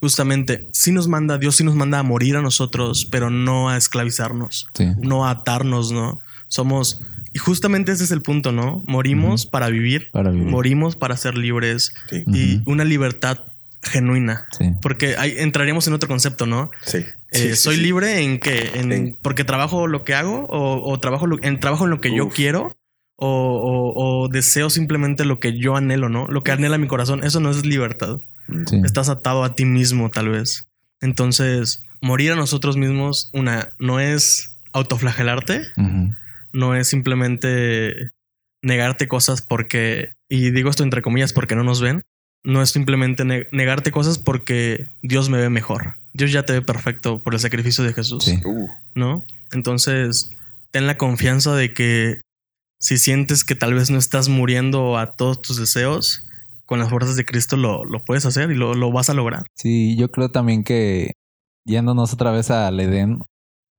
Justamente, 0.00 0.68
sí 0.72 0.92
nos 0.92 1.08
manda, 1.08 1.36
Dios 1.36 1.56
sí 1.56 1.64
nos 1.64 1.74
manda 1.74 1.98
a 1.98 2.02
morir 2.02 2.36
a 2.36 2.40
nosotros, 2.42 3.04
pero 3.10 3.28
no 3.30 3.68
a 3.68 3.76
esclavizarnos, 3.76 4.66
Sí. 4.72 4.86
no 4.98 5.26
a 5.26 5.30
atarnos, 5.30 5.92
¿no? 5.92 6.18
Somos, 6.48 7.00
y 7.32 7.38
justamente 7.38 7.92
ese 7.92 8.04
es 8.04 8.10
el 8.10 8.22
punto, 8.22 8.52
¿no? 8.52 8.82
Morimos 8.86 9.46
para 9.46 9.68
vivir, 9.68 10.10
Para 10.12 10.30
vivir. 10.30 10.48
morimos 10.48 10.96
para 10.96 11.16
ser 11.16 11.36
libres 11.36 11.92
Sí. 12.10 12.24
y 12.26 12.62
una 12.66 12.84
libertad 12.84 13.38
genuina. 13.82 14.46
Sí. 14.58 14.72
Porque 14.82 15.16
ahí 15.18 15.34
entraríamos 15.38 15.86
en 15.86 15.92
otro 15.94 16.08
concepto, 16.08 16.46
¿no? 16.46 16.70
Sí. 16.82 16.98
Eh, 16.98 17.04
Sí, 17.30 17.48
sí, 17.50 17.56
¿Soy 17.56 17.76
sí. 17.76 17.82
libre 17.82 18.22
en 18.22 18.38
qué? 18.40 18.70
¿En, 18.74 18.90
En- 18.92 19.18
¿Porque 19.22 19.44
trabajo 19.44 19.86
lo 19.86 20.02
que 20.04 20.14
hago? 20.14 20.46
¿O, 20.48 20.90
o 20.90 20.98
trabajo, 21.00 21.26
lo- 21.26 21.38
en, 21.42 21.60
trabajo 21.60 21.84
en 21.84 21.90
lo 21.90 22.00
que 22.00 22.14
yo 22.16 22.28
quiero? 22.30 22.72
O, 23.20 23.26
o- 23.28 24.24
o 24.24 24.28
deseo 24.28 24.70
simplemente 24.70 25.24
lo 25.24 25.38
que 25.40 25.58
yo 25.58 25.76
anhelo, 25.76 26.08
¿no? 26.08 26.26
Lo 26.28 26.42
que 26.42 26.52
anhela 26.52 26.78
mi 26.78 26.86
corazón. 26.88 27.22
Eso 27.24 27.40
no 27.40 27.50
es 27.50 27.66
libertad. 27.66 28.16
Sí. 28.66 28.80
Estás 28.84 29.08
atado 29.10 29.44
a 29.44 29.54
ti 29.54 29.64
mismo, 29.66 30.08
tal 30.08 30.30
vez. 30.30 30.66
Entonces, 31.00 31.84
morir 32.00 32.32
a 32.32 32.36
nosotros 32.36 32.76
mismos, 32.76 33.28
una, 33.34 33.68
no 33.78 34.00
es 34.00 34.58
autoflagelarte. 34.72 35.62
No 36.58 36.74
es 36.74 36.88
simplemente 36.88 38.10
negarte 38.62 39.06
cosas 39.06 39.42
porque, 39.42 40.10
y 40.28 40.50
digo 40.50 40.70
esto 40.70 40.82
entre 40.82 41.02
comillas 41.02 41.32
porque 41.32 41.54
no 41.54 41.62
nos 41.62 41.80
ven, 41.80 42.02
no 42.44 42.62
es 42.62 42.70
simplemente 42.70 43.24
ne- 43.24 43.46
negarte 43.52 43.92
cosas 43.92 44.18
porque 44.18 44.86
Dios 45.02 45.28
me 45.30 45.38
ve 45.38 45.50
mejor. 45.50 45.94
Dios 46.12 46.32
ya 46.32 46.42
te 46.44 46.52
ve 46.54 46.62
perfecto 46.62 47.20
por 47.20 47.34
el 47.34 47.40
sacrificio 47.40 47.84
de 47.84 47.92
Jesús, 47.94 48.24
Sí. 48.24 48.40
Uh, 48.44 48.68
¿no? 48.94 49.24
Entonces, 49.52 50.30
ten 50.72 50.86
la 50.86 50.96
confianza 50.96 51.54
de 51.54 51.72
que 51.72 52.20
si 52.80 52.98
sientes 52.98 53.44
que 53.44 53.54
tal 53.54 53.74
vez 53.74 53.90
no 53.90 53.98
estás 53.98 54.28
muriendo 54.28 54.98
a 54.98 55.12
todos 55.14 55.40
tus 55.40 55.56
deseos, 55.58 56.24
con 56.66 56.78
las 56.80 56.90
fuerzas 56.90 57.16
de 57.16 57.24
Cristo 57.24 57.56
lo, 57.56 57.84
lo 57.84 58.04
puedes 58.04 58.26
hacer 58.26 58.50
y 58.50 58.54
lo, 58.54 58.74
lo 58.74 58.90
vas 58.92 59.08
a 59.10 59.14
lograr. 59.14 59.44
Sí, 59.54 59.96
yo 59.96 60.10
creo 60.10 60.30
también 60.30 60.64
que 60.64 61.12
yéndonos 61.64 62.12
otra 62.12 62.30
vez 62.30 62.50
al 62.50 62.78
Edén, 62.80 63.20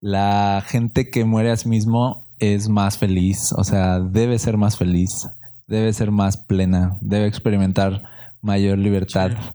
la 0.01 0.63
gente 0.65 1.09
que 1.09 1.25
muere 1.25 1.51
a 1.51 1.57
sí 1.57 1.67
mismo 1.69 2.25
es 2.39 2.69
más 2.69 2.97
feliz, 2.97 3.53
o 3.53 3.63
sea, 3.63 3.99
debe 3.99 4.39
ser 4.39 4.57
más 4.57 4.77
feliz, 4.77 5.27
debe 5.67 5.91
ser 5.93 6.11
más 6.11 6.37
plena, 6.37 6.97
debe 7.01 7.27
experimentar 7.27 8.03
mayor 8.41 8.77
libertad. 8.77 9.31
Sí. 9.31 9.49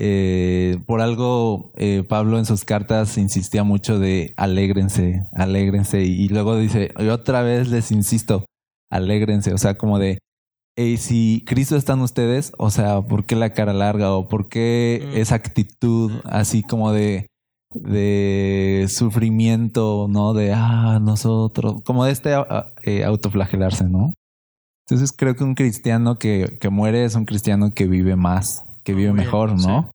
Eh, 0.00 0.78
por 0.86 1.00
algo, 1.00 1.72
eh, 1.76 2.04
Pablo 2.08 2.38
en 2.38 2.46
sus 2.46 2.64
cartas 2.64 3.18
insistía 3.18 3.64
mucho 3.64 3.98
de 3.98 4.32
alégrense, 4.36 5.24
alégrense, 5.32 6.04
y 6.04 6.28
luego 6.28 6.56
dice, 6.56 6.92
y 6.98 7.08
otra 7.08 7.42
vez 7.42 7.68
les 7.68 7.90
insisto, 7.90 8.44
alégrense, 8.90 9.52
o 9.52 9.58
sea, 9.58 9.74
como 9.76 9.98
de, 9.98 10.18
"Ey, 10.76 10.96
si 10.98 11.42
Cristo 11.46 11.74
está 11.76 11.94
en 11.94 12.00
ustedes, 12.02 12.52
o 12.58 12.70
sea, 12.70 13.02
¿por 13.02 13.26
qué 13.26 13.34
la 13.34 13.52
cara 13.52 13.72
larga 13.72 14.12
o 14.14 14.28
por 14.28 14.48
qué 14.48 15.02
Mm. 15.04 15.16
esa 15.16 15.34
actitud 15.34 16.12
así 16.24 16.62
como 16.62 16.92
de, 16.92 17.26
de 17.74 18.86
sufrimiento, 18.88 20.06
¿no? 20.08 20.32
De, 20.34 20.52
ah, 20.54 20.98
nosotros, 21.02 21.82
como 21.84 22.04
de 22.04 22.12
este 22.12 22.34
eh, 22.84 23.04
autoflagelarse, 23.04 23.84
¿no? 23.84 24.12
Entonces 24.86 25.12
creo 25.16 25.34
que 25.36 25.44
un 25.44 25.54
cristiano 25.54 26.18
que, 26.18 26.56
que 26.60 26.70
muere 26.70 27.04
es 27.04 27.14
un 27.14 27.26
cristiano 27.26 27.72
que 27.74 27.86
vive 27.86 28.16
más, 28.16 28.64
que 28.84 28.94
vive 28.94 29.10
muy 29.10 29.18
bien, 29.18 29.26
mejor, 29.26 29.60
¿no? 29.60 29.90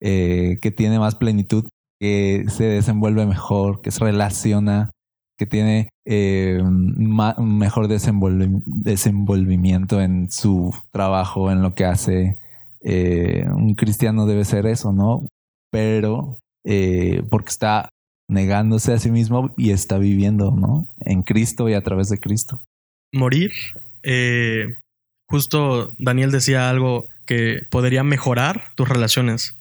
Eh, 0.00 0.58
que 0.60 0.70
tiene 0.70 0.98
más 0.98 1.14
plenitud, 1.14 1.66
que 1.98 2.44
se 2.48 2.64
desenvuelve 2.64 3.24
mejor, 3.24 3.80
que 3.80 3.90
se 3.90 4.04
relaciona, 4.04 4.90
que 5.38 5.46
tiene 5.46 5.88
eh, 6.04 6.60
ma- 6.62 7.34
un 7.38 7.56
mejor 7.56 7.88
desenvolvi- 7.88 8.62
desenvolvimiento 8.66 10.00
en 10.02 10.30
su 10.30 10.74
trabajo, 10.92 11.50
en 11.50 11.62
lo 11.62 11.74
que 11.74 11.86
hace. 11.86 12.38
Eh, 12.82 13.46
un 13.48 13.74
cristiano 13.74 14.26
debe 14.26 14.44
ser 14.44 14.66
eso, 14.66 14.92
¿no? 14.92 15.26
Pero 15.70 16.36
eh, 16.64 17.22
porque 17.30 17.50
está 17.50 17.88
negándose 18.28 18.92
a 18.92 18.98
sí 18.98 19.10
mismo 19.10 19.54
y 19.56 19.70
está 19.70 19.98
viviendo, 19.98 20.50
¿no? 20.50 20.88
En 21.00 21.22
Cristo 21.22 21.68
y 21.68 21.74
a 21.74 21.82
través 21.82 22.08
de 22.08 22.18
Cristo. 22.18 22.60
Morir, 23.12 23.52
eh, 24.02 24.76
justo 25.26 25.92
Daniel 25.98 26.30
decía 26.30 26.70
algo 26.70 27.06
que 27.26 27.62
podría 27.70 28.02
mejorar 28.02 28.64
tus 28.74 28.88
relaciones. 28.88 29.56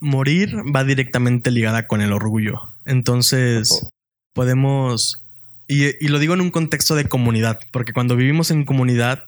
Morir 0.00 0.56
va 0.74 0.84
directamente 0.84 1.50
ligada 1.50 1.86
con 1.86 2.00
el 2.00 2.12
orgullo. 2.12 2.70
Entonces, 2.84 3.88
podemos, 4.32 5.22
y, 5.68 5.84
y 6.04 6.08
lo 6.08 6.18
digo 6.18 6.34
en 6.34 6.40
un 6.40 6.50
contexto 6.50 6.94
de 6.94 7.04
comunidad, 7.04 7.60
porque 7.70 7.92
cuando 7.92 8.16
vivimos 8.16 8.50
en 8.50 8.64
comunidad, 8.64 9.24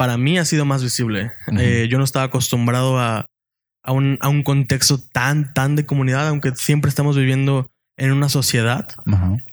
para 0.00 0.16
mí 0.16 0.38
ha 0.38 0.46
sido 0.46 0.64
más 0.64 0.82
visible. 0.82 1.32
Eh, 1.58 1.86
yo 1.90 1.98
no 1.98 2.04
estaba 2.04 2.24
acostumbrado 2.24 2.98
a, 2.98 3.26
a, 3.82 3.92
un, 3.92 4.18
a 4.20 4.28
un 4.28 4.42
contexto 4.42 4.98
tan, 4.98 5.52
tan 5.54 5.76
de 5.76 5.86
comunidad, 5.86 6.28
aunque 6.28 6.52
siempre 6.54 6.88
estamos 6.88 7.16
viviendo 7.16 7.68
en 7.96 8.12
una 8.12 8.28
sociedad. 8.28 8.88
Ajá. 9.06 9.44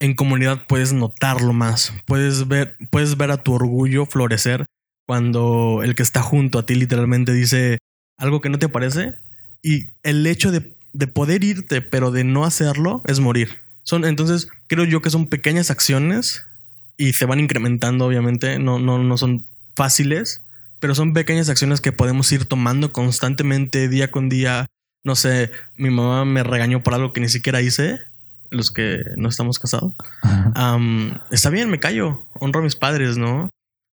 En 0.00 0.14
comunidad 0.14 0.62
puedes 0.68 0.92
notarlo 0.92 1.52
más, 1.52 1.92
puedes 2.06 2.46
ver, 2.46 2.76
puedes 2.90 3.16
ver 3.16 3.32
a 3.32 3.42
tu 3.42 3.54
orgullo 3.54 4.06
florecer 4.06 4.64
cuando 5.06 5.80
el 5.82 5.94
que 5.96 6.04
está 6.04 6.22
junto 6.22 6.58
a 6.58 6.66
ti 6.66 6.76
literalmente 6.76 7.32
dice 7.32 7.78
algo 8.16 8.40
que 8.40 8.48
no 8.48 8.58
te 8.58 8.68
parece 8.68 9.14
y 9.62 9.88
el 10.04 10.24
hecho 10.26 10.52
de, 10.52 10.76
de 10.92 11.06
poder 11.08 11.42
irte 11.42 11.80
pero 11.80 12.12
de 12.12 12.22
no 12.22 12.44
hacerlo 12.44 13.02
es 13.06 13.18
morir. 13.18 13.48
Son, 13.82 14.04
entonces 14.04 14.48
creo 14.68 14.84
yo 14.84 15.02
que 15.02 15.10
son 15.10 15.26
pequeñas 15.26 15.70
acciones 15.70 16.44
y 16.96 17.14
se 17.14 17.26
van 17.26 17.40
incrementando 17.40 18.06
obviamente, 18.06 18.58
no, 18.58 18.78
no, 18.78 19.02
no 19.02 19.16
son 19.16 19.46
fáciles, 19.74 20.42
pero 20.80 20.94
son 20.94 21.12
pequeñas 21.12 21.48
acciones 21.48 21.80
que 21.80 21.92
podemos 21.92 22.30
ir 22.32 22.44
tomando 22.46 22.92
constantemente 22.92 23.88
día 23.88 24.10
con 24.10 24.28
día. 24.28 24.66
No 25.04 25.14
sé, 25.16 25.50
mi 25.76 25.90
mamá 25.90 26.24
me 26.24 26.42
regañó 26.42 26.82
por 26.82 26.94
algo 26.94 27.12
que 27.12 27.20
ni 27.20 27.28
siquiera 27.28 27.62
hice, 27.62 28.00
los 28.50 28.70
que 28.70 28.98
no 29.16 29.28
estamos 29.28 29.58
casados. 29.58 29.92
Está 31.30 31.50
bien, 31.50 31.70
me 31.70 31.78
callo, 31.80 32.26
honro 32.40 32.60
a 32.60 32.64
mis 32.64 32.76
padres, 32.76 33.16
¿no? 33.16 33.50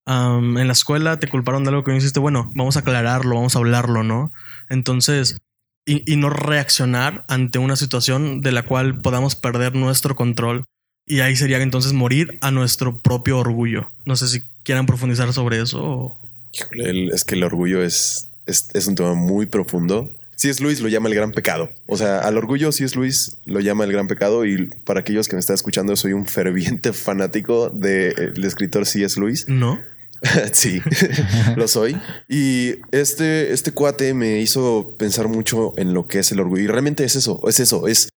En 0.06 0.66
la 0.66 0.72
escuela 0.72 1.18
te 1.18 1.28
culparon 1.28 1.64
de 1.64 1.70
algo 1.70 1.84
que 1.84 1.90
no 1.92 1.96
hiciste, 1.96 2.20
bueno, 2.20 2.50
vamos 2.54 2.76
a 2.76 2.80
aclararlo, 2.80 3.34
vamos 3.36 3.56
a 3.56 3.58
hablarlo, 3.58 4.02
¿no? 4.02 4.32
Entonces, 4.68 5.38
y, 5.86 6.10
y 6.10 6.16
no 6.16 6.30
reaccionar 6.30 7.24
ante 7.28 7.58
una 7.58 7.76
situación 7.76 8.40
de 8.40 8.52
la 8.52 8.64
cual 8.64 9.00
podamos 9.00 9.34
perder 9.36 9.74
nuestro 9.74 10.14
control. 10.16 10.64
Y 11.06 11.20
ahí 11.20 11.36
sería 11.36 11.60
entonces 11.60 11.92
morir 11.92 12.38
a 12.40 12.50
nuestro 12.50 12.98
propio 12.98 13.38
orgullo. 13.38 13.90
No 14.06 14.16
sé 14.16 14.26
si 14.28 14.42
quieran 14.62 14.86
profundizar 14.86 15.32
sobre 15.34 15.60
eso. 15.60 15.82
o- 15.82 16.20
Híjole, 16.54 16.90
el- 16.90 17.10
es 17.12 17.24
que 17.24 17.34
el 17.34 17.44
orgullo 17.44 17.82
es, 17.82 18.28
es, 18.46 18.68
es 18.74 18.86
un 18.86 18.94
tema 18.94 19.14
muy 19.14 19.46
profundo. 19.46 20.10
Si 20.36 20.48
es 20.48 20.60
Luis, 20.60 20.80
lo 20.80 20.88
llama 20.88 21.08
el 21.08 21.14
gran 21.14 21.30
pecado. 21.32 21.70
O 21.86 21.96
sea, 21.96 22.18
al 22.20 22.36
orgullo, 22.36 22.72
si 22.72 22.82
es 22.84 22.96
Luis, 22.96 23.38
lo 23.44 23.60
llama 23.60 23.84
el 23.84 23.92
gran 23.92 24.08
pecado. 24.08 24.44
Y 24.44 24.66
para 24.84 25.00
aquellos 25.00 25.28
que 25.28 25.36
me 25.36 25.40
están 25.40 25.54
escuchando, 25.54 25.94
soy 25.96 26.12
un 26.12 26.26
ferviente 26.26 26.92
fanático 26.92 27.70
del 27.70 28.44
escritor 28.44 28.84
C.S. 28.86 29.18
Luis. 29.20 29.46
No. 29.48 29.80
sí, 30.52 30.80
lo 31.56 31.68
soy. 31.68 31.96
Y 32.28 32.76
este, 32.92 33.52
este 33.52 33.72
cuate 33.72 34.12
me 34.14 34.40
hizo 34.40 34.96
pensar 34.98 35.28
mucho 35.28 35.72
en 35.76 35.94
lo 35.94 36.06
que 36.08 36.18
es 36.20 36.32
el 36.32 36.40
orgullo. 36.40 36.62
Y 36.62 36.66
realmente 36.66 37.04
es 37.04 37.14
eso, 37.16 37.40
es 37.48 37.60
eso, 37.60 37.86
es... 37.86 38.08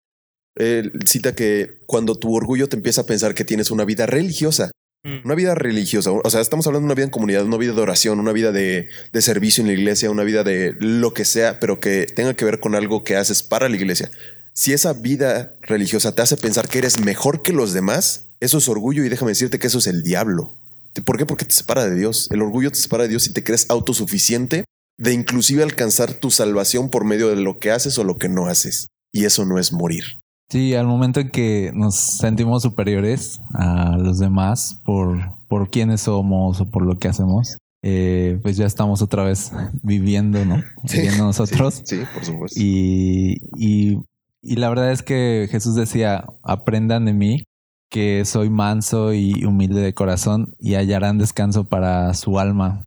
él 0.56 0.92
cita 1.06 1.34
que 1.34 1.80
cuando 1.86 2.14
tu 2.18 2.34
orgullo 2.34 2.68
te 2.68 2.76
empieza 2.76 3.02
a 3.02 3.06
pensar 3.06 3.34
que 3.34 3.44
tienes 3.44 3.70
una 3.70 3.84
vida 3.84 4.06
religiosa, 4.06 4.70
una 5.24 5.34
vida 5.34 5.54
religiosa, 5.54 6.10
o 6.10 6.30
sea, 6.30 6.40
estamos 6.40 6.66
hablando 6.66 6.86
de 6.86 6.92
una 6.92 6.94
vida 6.94 7.04
en 7.04 7.10
comunidad, 7.10 7.44
una 7.44 7.56
vida 7.56 7.72
de 7.72 7.80
oración, 7.80 8.18
una 8.18 8.32
vida 8.32 8.52
de, 8.52 8.88
de 9.12 9.22
servicio 9.22 9.62
en 9.62 9.68
la 9.68 9.74
iglesia, 9.74 10.10
una 10.10 10.24
vida 10.24 10.42
de 10.42 10.74
lo 10.78 11.14
que 11.14 11.24
sea, 11.24 11.60
pero 11.60 11.80
que 11.80 12.06
tenga 12.06 12.34
que 12.34 12.44
ver 12.44 12.60
con 12.60 12.74
algo 12.74 13.04
que 13.04 13.16
haces 13.16 13.42
para 13.42 13.68
la 13.68 13.76
iglesia. 13.76 14.10
Si 14.52 14.72
esa 14.72 14.94
vida 14.94 15.54
religiosa 15.62 16.14
te 16.14 16.22
hace 16.22 16.36
pensar 16.36 16.68
que 16.68 16.78
eres 16.78 16.98
mejor 16.98 17.42
que 17.42 17.52
los 17.52 17.72
demás, 17.72 18.28
eso 18.40 18.58
es 18.58 18.68
orgullo 18.68 19.04
y 19.04 19.08
déjame 19.08 19.32
decirte 19.32 19.58
que 19.58 19.66
eso 19.66 19.78
es 19.78 19.86
el 19.86 20.02
diablo. 20.02 20.56
¿Por 21.04 21.18
qué? 21.18 21.26
Porque 21.26 21.44
te 21.44 21.54
separa 21.54 21.86
de 21.86 21.94
Dios. 21.94 22.28
El 22.30 22.42
orgullo 22.42 22.70
te 22.70 22.78
separa 22.78 23.04
de 23.04 23.10
Dios 23.10 23.26
y 23.26 23.32
te 23.32 23.44
crees 23.44 23.66
autosuficiente 23.68 24.64
de 24.98 25.12
inclusive 25.12 25.62
alcanzar 25.62 26.14
tu 26.14 26.30
salvación 26.30 26.88
por 26.90 27.04
medio 27.04 27.28
de 27.28 27.36
lo 27.36 27.58
que 27.58 27.70
haces 27.70 27.98
o 27.98 28.04
lo 28.04 28.18
que 28.18 28.28
no 28.28 28.46
haces. 28.46 28.88
Y 29.12 29.24
eso 29.24 29.44
no 29.44 29.58
es 29.58 29.72
morir. 29.72 30.20
Sí, 30.48 30.74
al 30.74 30.86
momento 30.86 31.20
en 31.20 31.30
que 31.30 31.72
nos 31.74 31.96
sentimos 31.96 32.62
superiores 32.62 33.40
a 33.54 33.96
los 33.98 34.18
demás 34.20 34.80
por, 34.84 35.18
por 35.48 35.70
quiénes 35.70 36.02
somos 36.02 36.60
o 36.60 36.70
por 36.70 36.82
lo 36.86 36.98
que 36.98 37.08
hacemos, 37.08 37.58
eh, 37.82 38.38
pues 38.42 38.56
ya 38.56 38.64
estamos 38.66 39.02
otra 39.02 39.24
vez 39.24 39.52
viviendo, 39.82 40.44
¿no? 40.44 40.62
Viviendo 40.92 41.24
nosotros. 41.24 41.82
Sí, 41.84 41.98
sí, 41.98 42.02
por 42.14 42.24
supuesto. 42.24 42.60
Y, 42.60 43.40
y, 43.56 43.98
y 44.40 44.56
la 44.56 44.68
verdad 44.68 44.92
es 44.92 45.02
que 45.02 45.48
Jesús 45.50 45.74
decía, 45.74 46.24
aprendan 46.44 47.04
de 47.06 47.12
mí, 47.12 47.42
que 47.90 48.24
soy 48.24 48.48
manso 48.48 49.14
y 49.14 49.44
humilde 49.44 49.80
de 49.80 49.94
corazón 49.94 50.54
y 50.60 50.74
hallarán 50.74 51.18
descanso 51.18 51.64
para 51.64 52.14
su 52.14 52.38
alma. 52.38 52.84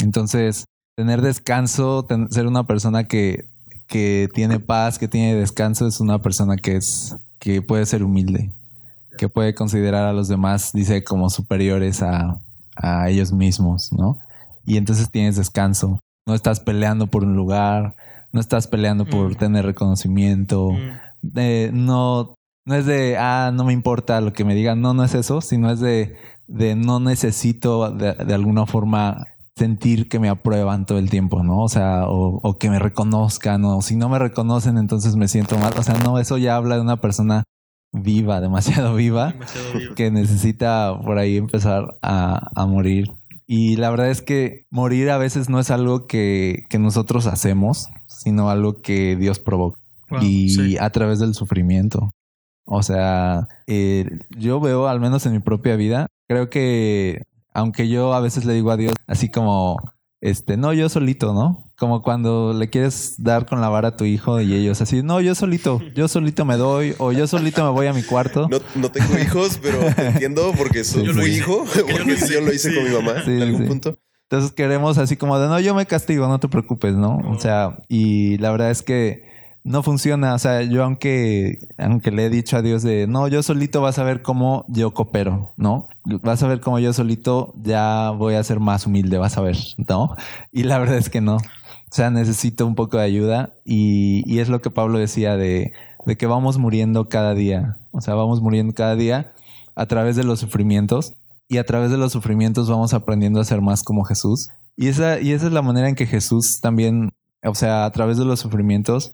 Entonces, 0.00 0.64
tener 0.96 1.20
descanso, 1.20 2.04
ten- 2.04 2.30
ser 2.30 2.46
una 2.46 2.66
persona 2.66 3.04
que, 3.04 3.48
que 3.92 4.30
tiene 4.32 4.58
paz, 4.58 4.98
que 4.98 5.06
tiene 5.06 5.34
descanso, 5.34 5.86
es 5.86 6.00
una 6.00 6.20
persona 6.22 6.56
que 6.56 6.76
es, 6.76 7.14
que 7.38 7.60
puede 7.60 7.84
ser 7.84 8.02
humilde, 8.02 8.50
que 9.18 9.28
puede 9.28 9.54
considerar 9.54 10.06
a 10.06 10.14
los 10.14 10.28
demás, 10.28 10.70
dice, 10.72 11.04
como 11.04 11.28
superiores 11.28 12.02
a, 12.02 12.38
a 12.74 13.10
ellos 13.10 13.32
mismos, 13.32 13.92
¿no? 13.92 14.18
Y 14.64 14.78
entonces 14.78 15.10
tienes 15.10 15.36
descanso. 15.36 16.00
No 16.26 16.34
estás 16.34 16.60
peleando 16.60 17.06
por 17.08 17.22
un 17.24 17.36
lugar, 17.36 17.94
no 18.32 18.40
estás 18.40 18.66
peleando 18.66 19.04
por 19.04 19.32
Mm. 19.32 19.34
tener 19.34 19.66
reconocimiento, 19.66 20.70
Mm. 20.72 21.28
eh, 21.36 21.70
no, 21.74 22.34
no 22.64 22.74
es 22.74 22.86
de, 22.86 23.18
ah, 23.18 23.50
no 23.52 23.64
me 23.64 23.74
importa 23.74 24.22
lo 24.22 24.32
que 24.32 24.44
me 24.46 24.54
digan, 24.54 24.80
no, 24.80 24.94
no 24.94 25.04
es 25.04 25.14
eso, 25.14 25.42
sino 25.42 25.70
es 25.70 25.80
de, 25.80 26.16
de 26.46 26.76
no 26.76 26.98
necesito 26.98 27.90
de, 27.90 28.14
de 28.14 28.34
alguna 28.34 28.64
forma 28.64 29.26
sentir 29.56 30.08
que 30.08 30.18
me 30.18 30.28
aprueban 30.28 30.86
todo 30.86 30.98
el 30.98 31.10
tiempo, 31.10 31.42
¿no? 31.42 31.62
O 31.62 31.68
sea, 31.68 32.06
o, 32.08 32.40
o 32.42 32.58
que 32.58 32.70
me 32.70 32.78
reconozcan, 32.78 33.64
o 33.64 33.82
si 33.82 33.96
no 33.96 34.08
me 34.08 34.18
reconocen, 34.18 34.78
entonces 34.78 35.16
me 35.16 35.28
siento 35.28 35.58
mal. 35.58 35.74
O 35.76 35.82
sea, 35.82 35.94
no, 35.98 36.18
eso 36.18 36.38
ya 36.38 36.56
habla 36.56 36.76
de 36.76 36.80
una 36.80 37.00
persona 37.00 37.44
viva, 37.92 38.40
demasiado 38.42 38.94
viva, 38.94 39.32
Demasiado 39.32 39.94
que 39.94 40.10
necesita 40.10 40.98
por 41.04 41.18
ahí 41.18 41.36
empezar 41.36 41.98
a, 42.02 42.50
a 42.54 42.66
morir. 42.66 43.10
Y 43.46 43.76
la 43.76 43.90
verdad 43.90 44.08
es 44.08 44.22
que 44.22 44.66
morir 44.70 45.10
a 45.10 45.18
veces 45.18 45.50
no 45.50 45.60
es 45.60 45.70
algo 45.70 46.06
que, 46.06 46.64
que 46.70 46.78
nosotros 46.78 47.26
hacemos, 47.26 47.88
sino 48.06 48.48
algo 48.48 48.80
que 48.80 49.16
Dios 49.16 49.38
provoca 49.38 49.78
Wow, 50.12 50.22
y 50.22 50.50
sí. 50.50 50.76
a 50.78 50.90
través 50.90 51.18
del 51.20 51.34
sufrimiento. 51.34 52.10
O 52.64 52.82
sea, 52.82 53.48
eh, 53.66 54.08
yo 54.30 54.60
veo, 54.60 54.86
al 54.86 55.00
menos 55.00 55.24
en 55.26 55.32
mi 55.32 55.40
propia 55.40 55.76
vida, 55.76 56.06
creo 56.28 56.50
que 56.50 57.22
aunque 57.54 57.88
yo 57.88 58.14
a 58.14 58.20
veces 58.20 58.44
le 58.44 58.54
digo 58.54 58.70
a 58.70 58.76
Dios 58.76 58.94
así 59.06 59.28
como, 59.30 59.76
este, 60.20 60.56
no, 60.56 60.72
yo 60.72 60.88
solito, 60.88 61.34
¿no? 61.34 61.64
Como 61.76 62.00
cuando 62.02 62.52
le 62.54 62.70
quieres 62.70 63.14
dar 63.18 63.44
con 63.46 63.60
la 63.60 63.68
vara 63.68 63.88
a 63.88 63.96
tu 63.96 64.04
hijo 64.04 64.40
y 64.40 64.54
ellos 64.54 64.80
así, 64.80 65.02
no, 65.02 65.20
yo 65.20 65.34
solito, 65.34 65.80
yo 65.96 66.06
solito 66.06 66.44
me 66.44 66.56
doy 66.56 66.94
o 66.98 67.10
yo 67.12 67.26
solito 67.26 67.64
me 67.64 67.70
voy 67.70 67.88
a 67.88 67.92
mi 67.92 68.02
cuarto. 68.04 68.48
No, 68.48 68.58
no 68.76 68.90
tengo 68.90 69.18
hijos, 69.18 69.58
pero 69.60 69.78
te 69.94 70.06
entiendo 70.06 70.52
porque 70.56 70.84
soy, 70.84 71.08
fui 71.08 71.24
hice. 71.30 71.38
hijo, 71.38 71.64
Yo 71.74 71.80
lo 71.82 71.86
porque 71.88 72.12
hice. 72.12 72.34
yo 72.34 72.40
lo 72.40 72.52
hice 72.52 72.70
Sí. 72.70 72.74
con 72.76 72.84
mi 72.84 72.90
mamá 72.90 73.22
Sí, 73.24 73.30
en 73.32 73.42
algún 73.42 73.62
sí. 73.62 73.66
punto. 73.68 73.98
Entonces 74.30 74.52
queremos 74.52 74.96
así 74.98 75.16
como 75.16 75.38
de, 75.38 75.48
no, 75.48 75.58
yo 75.60 75.74
me 75.74 75.84
castigo, 75.86 76.28
no 76.28 76.38
te 76.40 76.48
preocupes, 76.48 76.94
¿no? 76.94 77.18
O 77.28 77.38
sea, 77.40 77.78
y 77.88 78.38
la 78.38 78.50
verdad 78.52 78.70
es 78.70 78.82
que 78.82 79.24
no 79.64 79.82
funciona. 79.82 80.34
O 80.34 80.38
sea, 80.38 80.62
yo 80.62 80.84
aunque, 80.84 81.58
aunque 81.78 82.10
le 82.10 82.26
he 82.26 82.30
dicho 82.30 82.56
a 82.56 82.62
Dios 82.62 82.82
de, 82.82 83.06
no, 83.06 83.28
yo 83.28 83.42
solito 83.42 83.80
vas 83.80 83.98
a 83.98 84.04
ver 84.04 84.22
cómo 84.22 84.64
yo 84.68 84.92
coopero, 84.92 85.52
¿no? 85.56 85.88
Vas 86.04 86.42
a 86.42 86.48
ver 86.48 86.60
cómo 86.60 86.78
yo 86.78 86.92
solito 86.92 87.52
ya 87.62 88.10
voy 88.10 88.34
a 88.34 88.44
ser 88.44 88.60
más 88.60 88.86
humilde, 88.86 89.18
vas 89.18 89.36
a 89.38 89.42
ver, 89.42 89.56
¿no? 89.88 90.16
Y 90.50 90.64
la 90.64 90.78
verdad 90.78 90.98
es 90.98 91.10
que 91.10 91.20
no. 91.20 91.36
O 91.36 91.94
sea, 91.94 92.10
necesito 92.10 92.66
un 92.66 92.74
poco 92.74 92.96
de 92.96 93.04
ayuda 93.04 93.54
y, 93.64 94.22
y 94.26 94.38
es 94.38 94.48
lo 94.48 94.62
que 94.62 94.70
Pablo 94.70 94.98
decía 94.98 95.36
de, 95.36 95.72
de 96.06 96.16
que 96.16 96.26
vamos 96.26 96.58
muriendo 96.58 97.08
cada 97.08 97.34
día. 97.34 97.76
O 97.90 98.00
sea, 98.00 98.14
vamos 98.14 98.40
muriendo 98.40 98.74
cada 98.74 98.96
día 98.96 99.34
a 99.74 99.86
través 99.86 100.16
de 100.16 100.24
los 100.24 100.40
sufrimientos 100.40 101.14
y 101.48 101.58
a 101.58 101.64
través 101.64 101.90
de 101.90 101.98
los 101.98 102.12
sufrimientos 102.12 102.68
vamos 102.68 102.94
aprendiendo 102.94 103.40
a 103.40 103.44
ser 103.44 103.60
más 103.60 103.82
como 103.82 104.04
Jesús. 104.04 104.48
Y 104.76 104.88
esa, 104.88 105.20
y 105.20 105.32
esa 105.32 105.46
es 105.46 105.52
la 105.52 105.60
manera 105.60 105.88
en 105.88 105.94
que 105.94 106.06
Jesús 106.06 106.60
también, 106.60 107.10
o 107.44 107.54
sea, 107.54 107.84
a 107.84 107.90
través 107.90 108.16
de 108.16 108.24
los 108.24 108.40
sufrimientos, 108.40 109.12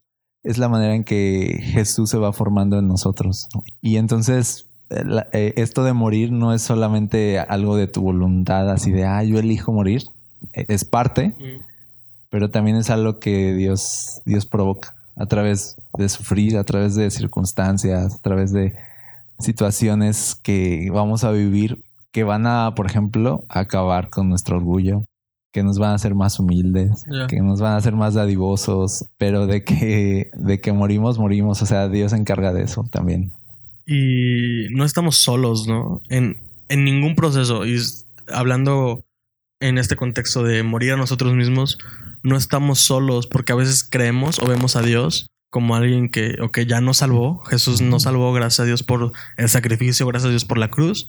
es 0.49 0.59
la 0.59 0.69
manera 0.69 0.95
en 0.95 1.05
que 1.05 1.59
Jesús 1.63 2.11
se 2.11 2.19
va 2.19 2.33
formando 2.33 2.79
en 2.79 2.89
nosotros. 2.89 3.49
Y 3.81 3.97
entonces, 3.97 4.67
eh, 4.91 5.05
la- 5.05 5.29
eh, 5.33 5.53
esto 5.57 5.85
de 5.85 5.93
morir 5.93 6.33
no 6.33 6.55
es 6.55 6.63
solamente 6.63 7.39
algo 7.39 7.77
de 7.77 7.87
tu 7.87 8.01
voluntad, 8.03 8.71
así 8.71 8.91
de, 8.91 9.05
ah, 9.05 9.23
yo 9.25 9.39
elijo 9.39 9.73
morir. 9.73 10.03
Eh, 10.53 10.65
Es 10.69 10.85
parte, 10.85 11.29
Mm. 11.29 11.63
pero 12.31 12.51
también 12.51 12.77
es 12.77 12.91
algo 12.91 13.19
que 13.19 13.55
Dios, 13.55 14.23
Dios 14.25 14.47
provoca 14.47 14.95
a 15.17 15.27
través 15.27 15.77
de 15.99 16.09
sufrir, 16.09 16.57
a 16.57 16.65
través 16.65 16.95
de 16.95 17.11
circunstancias, 17.11 18.15
a 18.15 18.19
través 18.21 18.53
de 18.53 18.75
situaciones 19.39 20.35
que 20.43 20.91
vamos 20.93 21.25
a 21.25 21.31
vivir 21.33 21.83
que 22.13 22.25
van 22.25 22.47
a, 22.47 22.73
por 22.75 22.87
ejemplo, 22.87 23.45
acabar 23.49 24.09
con 24.11 24.29
nuestro 24.29 24.57
orgullo, 24.57 25.03
que 25.53 25.63
nos 25.63 25.79
van 25.79 25.93
a 25.93 25.95
hacer 25.95 26.15
más 26.15 26.39
humildes, 26.39 27.05
que 27.29 27.41
nos 27.41 27.61
van 27.61 27.73
a 27.73 27.77
hacer 27.77 27.95
más 27.95 28.15
dadivosos, 28.15 29.07
pero 29.17 29.47
de 29.47 29.65
que, 29.65 30.31
de 30.35 30.61
que 30.61 30.73
morimos, 30.73 31.19
morimos. 31.19 31.63
O 31.63 31.67
sea, 31.67 31.89
Dios 31.89 32.13
se 32.13 32.19
encarga 32.19 32.53
de 32.53 32.63
eso 32.63 32.87
también. 32.91 33.33
Y 33.87 34.69
no 34.71 34.85
estamos 34.85 35.17
solos, 35.17 35.67
¿no? 35.67 36.03
En, 36.11 36.39
en 36.69 36.85
ningún 36.85 37.15
proceso. 37.15 37.67
Y 37.67 37.81
hablando 38.29 39.05
en 39.61 39.79
este 39.79 39.97
contexto 39.97 40.43
de 40.43 40.63
morir 40.63 40.93
a 40.93 40.97
nosotros 40.97 41.35
mismos, 41.35 41.79
no 42.23 42.37
estamos 42.37 42.81
solos 42.81 43.27
porque 43.27 43.53
a 43.53 43.57
veces 43.57 43.85
creemos 43.85 44.39
o 44.41 44.47
vemos 44.47 44.77
a 44.77 44.83
Dios 44.83 45.29
como 45.51 45.75
alguien 45.75 46.11
que, 46.11 46.37
o 46.43 46.51
que 46.53 46.67
ya 46.67 46.81
nos 46.81 46.99
salvó. 46.99 47.43
Jesús 47.45 47.81
nos 47.81 48.03
salvó, 48.03 48.33
gracias 48.33 48.61
a 48.61 48.65
Dios 48.65 48.83
por 48.83 49.13
el 49.37 49.49
sacrificio, 49.49 50.07
gracias 50.07 50.29
a 50.29 50.31
Dios 50.31 50.45
por 50.45 50.59
la 50.59 50.71
cruz. 50.71 51.09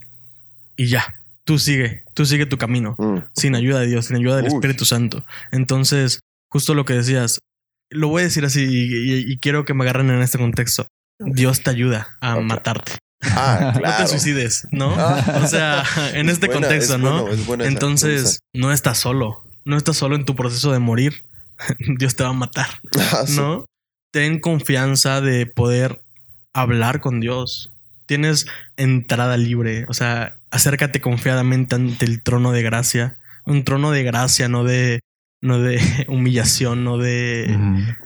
Y 0.76 0.86
ya, 0.86 1.19
tú 1.50 1.58
sigue, 1.58 2.04
tú 2.14 2.24
sigue 2.26 2.46
tu 2.46 2.58
camino 2.58 2.94
Mm. 2.96 3.18
sin 3.34 3.56
ayuda 3.56 3.80
de 3.80 3.88
Dios, 3.88 4.06
sin 4.06 4.16
ayuda 4.16 4.36
del 4.36 4.44
Uy. 4.46 4.54
Espíritu 4.54 4.84
Santo. 4.84 5.24
Entonces, 5.50 6.20
justo 6.48 6.74
lo 6.74 6.84
que 6.84 6.92
decías, 6.94 7.40
lo 7.90 8.06
voy 8.06 8.20
a 8.22 8.26
decir 8.26 8.44
así 8.44 8.62
y, 8.62 9.14
y- 9.14 9.32
y 9.32 9.38
quiero 9.38 9.64
que 9.64 9.74
me 9.74 9.82
agarren 9.82 10.10
en 10.10 10.22
este 10.22 10.38
contexto. 10.38 10.86
Dios 11.18 11.64
te 11.64 11.70
ayuda 11.70 12.16
a 12.20 12.38
matarte. 12.38 12.92
Ah, 13.22 13.72
No 13.74 13.80
claro. 13.80 14.04
te 14.04 14.10
suicides, 14.10 14.68
¿no? 14.70 14.94
Ah. 14.96 15.40
O 15.42 15.48
sea, 15.48 15.82
en 16.14 16.28
este 16.28 16.46
Buena, 16.46 16.60
contexto, 16.68 16.94
es 16.94 17.00
¿no? 17.00 17.22
bueno, 17.22 17.34
es 17.34 17.46
buena 17.46 17.64
esa 17.64 17.72
Entonces, 17.72 18.38
no 18.54 18.70
estás 18.72 18.98
solo. 18.98 19.42
No 19.64 19.76
estás 19.76 19.96
solo 19.96 20.14
en 20.14 20.24
tu 20.24 20.36
proceso 20.36 20.70
de 20.70 20.78
morir. 20.78 21.24
Dios 21.98 22.14
te 22.14 22.22
va 22.22 22.30
a 22.30 22.32
matar, 22.32 22.68
Ah, 23.12 23.24
sí. 23.26 23.36
¿no? 23.36 23.64
Ten 24.12 24.38
confianza 24.38 25.20
de 25.20 25.46
poder 25.46 26.00
hablar 26.54 27.00
con 27.00 27.18
Dios. 27.18 27.72
Tienes 28.06 28.46
entrada 28.76 29.36
libre. 29.36 29.84
O 29.88 29.94
sea, 29.94 30.36
acércate 30.50 31.00
confiadamente 31.00 31.74
ante 31.74 32.04
el 32.04 32.22
trono 32.22 32.52
de 32.52 32.62
gracia. 32.62 33.16
Un 33.46 33.64
trono 33.64 33.90
de 33.90 34.02
gracia, 34.02 34.48
no 34.48 34.64
de, 34.64 35.00
no 35.40 35.58
de 35.58 35.80
humillación, 36.08 36.84
no 36.84 36.98
de. 36.98 37.58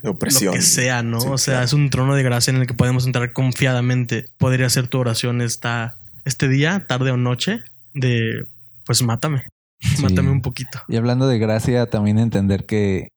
De 0.02 0.08
opresión. 0.08 0.54
lo 0.54 0.60
que 0.60 0.62
sea, 0.62 1.02
¿no? 1.02 1.20
Sí, 1.20 1.28
o 1.30 1.38
sea, 1.38 1.54
claro. 1.54 1.64
es 1.66 1.72
un 1.72 1.90
trono 1.90 2.14
de 2.14 2.22
gracia 2.22 2.50
en 2.50 2.58
el 2.58 2.66
que 2.66 2.74
podemos 2.74 3.06
entrar 3.06 3.32
confiadamente. 3.32 4.26
Podría 4.38 4.68
ser 4.70 4.88
tu 4.88 4.98
oración 4.98 5.40
esta, 5.40 5.98
este 6.24 6.48
día, 6.48 6.86
tarde 6.86 7.10
o 7.10 7.16
noche, 7.16 7.60
de 7.92 8.46
pues 8.86 9.02
mátame. 9.02 9.44
Sí. 9.84 10.02
Mátame 10.02 10.30
un 10.30 10.40
poquito. 10.40 10.80
Y 10.88 10.96
hablando 10.96 11.28
de 11.28 11.38
gracia, 11.38 11.90
también 11.90 12.18
entender 12.18 12.64
que 12.64 13.08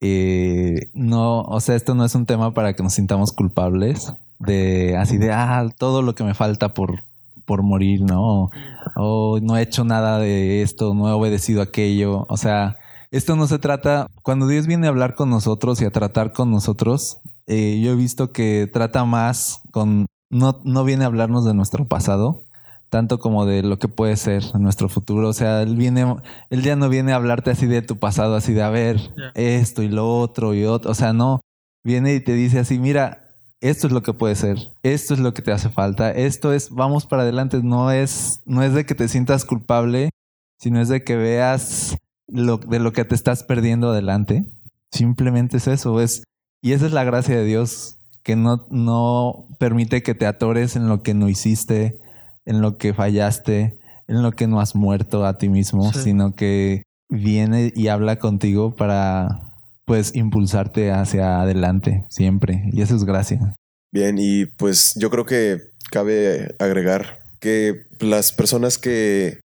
eh, 0.00 0.90
no, 0.92 1.42
o 1.42 1.60
sea, 1.60 1.76
esto 1.76 1.94
no 1.94 2.04
es 2.04 2.16
un 2.16 2.26
tema 2.26 2.52
para 2.52 2.74
que 2.74 2.82
nos 2.82 2.94
sintamos 2.94 3.32
culpables 3.32 4.12
de 4.40 4.96
así 4.96 5.18
de 5.18 5.30
ah, 5.30 5.68
todo 5.78 6.02
lo 6.02 6.14
que 6.14 6.24
me 6.24 6.34
falta 6.34 6.72
por, 6.74 7.04
por 7.50 7.64
morir, 7.64 8.02
¿no? 8.02 8.48
O 8.94 9.40
no 9.42 9.56
he 9.56 9.62
hecho 9.62 9.82
nada 9.82 10.20
de 10.20 10.62
esto, 10.62 10.94
no 10.94 11.08
he 11.08 11.12
obedecido 11.12 11.62
aquello. 11.62 12.26
O 12.28 12.36
sea, 12.36 12.78
esto 13.10 13.34
no 13.34 13.48
se 13.48 13.58
trata. 13.58 14.06
Cuando 14.22 14.46
Dios 14.46 14.68
viene 14.68 14.86
a 14.86 14.90
hablar 14.90 15.16
con 15.16 15.30
nosotros 15.30 15.82
y 15.82 15.84
a 15.84 15.90
tratar 15.90 16.32
con 16.32 16.52
nosotros, 16.52 17.18
eh, 17.48 17.80
yo 17.82 17.90
he 17.90 17.96
visto 17.96 18.30
que 18.30 18.70
trata 18.72 19.04
más 19.04 19.62
con. 19.72 20.06
No, 20.30 20.60
no 20.62 20.84
viene 20.84 21.02
a 21.02 21.08
hablarnos 21.08 21.44
de 21.44 21.52
nuestro 21.52 21.88
pasado, 21.88 22.44
tanto 22.88 23.18
como 23.18 23.46
de 23.46 23.64
lo 23.64 23.80
que 23.80 23.88
puede 23.88 24.16
ser 24.16 24.44
en 24.54 24.62
nuestro 24.62 24.88
futuro. 24.88 25.28
O 25.28 25.32
sea, 25.32 25.62
él 25.62 25.74
viene, 25.74 26.06
él 26.50 26.62
ya 26.62 26.76
no 26.76 26.88
viene 26.88 27.12
a 27.12 27.16
hablarte 27.16 27.50
así 27.50 27.66
de 27.66 27.82
tu 27.82 27.98
pasado, 27.98 28.36
así 28.36 28.52
de 28.52 28.62
a 28.62 28.70
ver 28.70 28.98
Ya. 29.16 29.32
esto 29.34 29.82
y 29.82 29.88
lo 29.88 30.20
otro 30.20 30.54
y 30.54 30.66
otro. 30.66 30.92
O 30.92 30.94
sea, 30.94 31.12
no. 31.12 31.40
Viene 31.82 32.14
y 32.14 32.20
te 32.20 32.34
dice 32.34 32.60
así, 32.60 32.78
mira, 32.78 33.29
esto 33.60 33.86
es 33.86 33.92
lo 33.92 34.02
que 34.02 34.14
puede 34.14 34.34
ser, 34.34 34.72
esto 34.82 35.14
es 35.14 35.20
lo 35.20 35.34
que 35.34 35.42
te 35.42 35.52
hace 35.52 35.68
falta, 35.68 36.10
esto 36.12 36.52
es, 36.52 36.70
vamos 36.70 37.06
para 37.06 37.22
adelante, 37.22 37.60
no 37.62 37.90
es, 37.90 38.40
no 38.46 38.62
es 38.62 38.72
de 38.74 38.86
que 38.86 38.94
te 38.94 39.08
sientas 39.08 39.44
culpable, 39.44 40.10
sino 40.58 40.80
es 40.80 40.88
de 40.88 41.04
que 41.04 41.16
veas 41.16 41.96
lo, 42.26 42.58
de 42.58 42.78
lo 42.78 42.92
que 42.92 43.04
te 43.04 43.14
estás 43.14 43.44
perdiendo 43.44 43.90
adelante. 43.90 44.44
Simplemente 44.92 45.58
es 45.58 45.66
eso, 45.68 46.00
es, 46.00 46.24
y 46.62 46.72
esa 46.72 46.86
es 46.86 46.92
la 46.92 47.04
gracia 47.04 47.36
de 47.36 47.44
Dios, 47.44 47.98
que 48.22 48.36
no, 48.36 48.66
no 48.70 49.46
permite 49.58 50.02
que 50.02 50.14
te 50.14 50.26
atores 50.26 50.76
en 50.76 50.88
lo 50.88 51.02
que 51.02 51.14
no 51.14 51.28
hiciste, 51.28 51.98
en 52.44 52.60
lo 52.60 52.76
que 52.76 52.92
fallaste, 52.94 53.78
en 54.08 54.22
lo 54.22 54.32
que 54.32 54.46
no 54.46 54.60
has 54.60 54.74
muerto 54.74 55.24
a 55.24 55.38
ti 55.38 55.48
mismo, 55.48 55.92
Sí. 55.92 56.00
sino 56.00 56.34
que 56.34 56.82
viene 57.08 57.72
y 57.74 57.88
habla 57.88 58.16
contigo 58.18 58.74
para 58.74 59.49
pues 59.90 60.14
impulsarte 60.14 60.92
hacia 60.92 61.40
adelante 61.40 62.04
siempre. 62.08 62.62
Y 62.72 62.80
eso 62.80 62.94
es 62.94 63.02
gracia. 63.02 63.56
Bien, 63.90 64.18
y 64.20 64.46
pues 64.46 64.92
yo 64.94 65.10
creo 65.10 65.26
que 65.26 65.62
cabe 65.90 66.54
agregar 66.60 67.24
que 67.40 67.86
las 67.98 68.30
personas 68.30 68.78
que, 68.78 69.40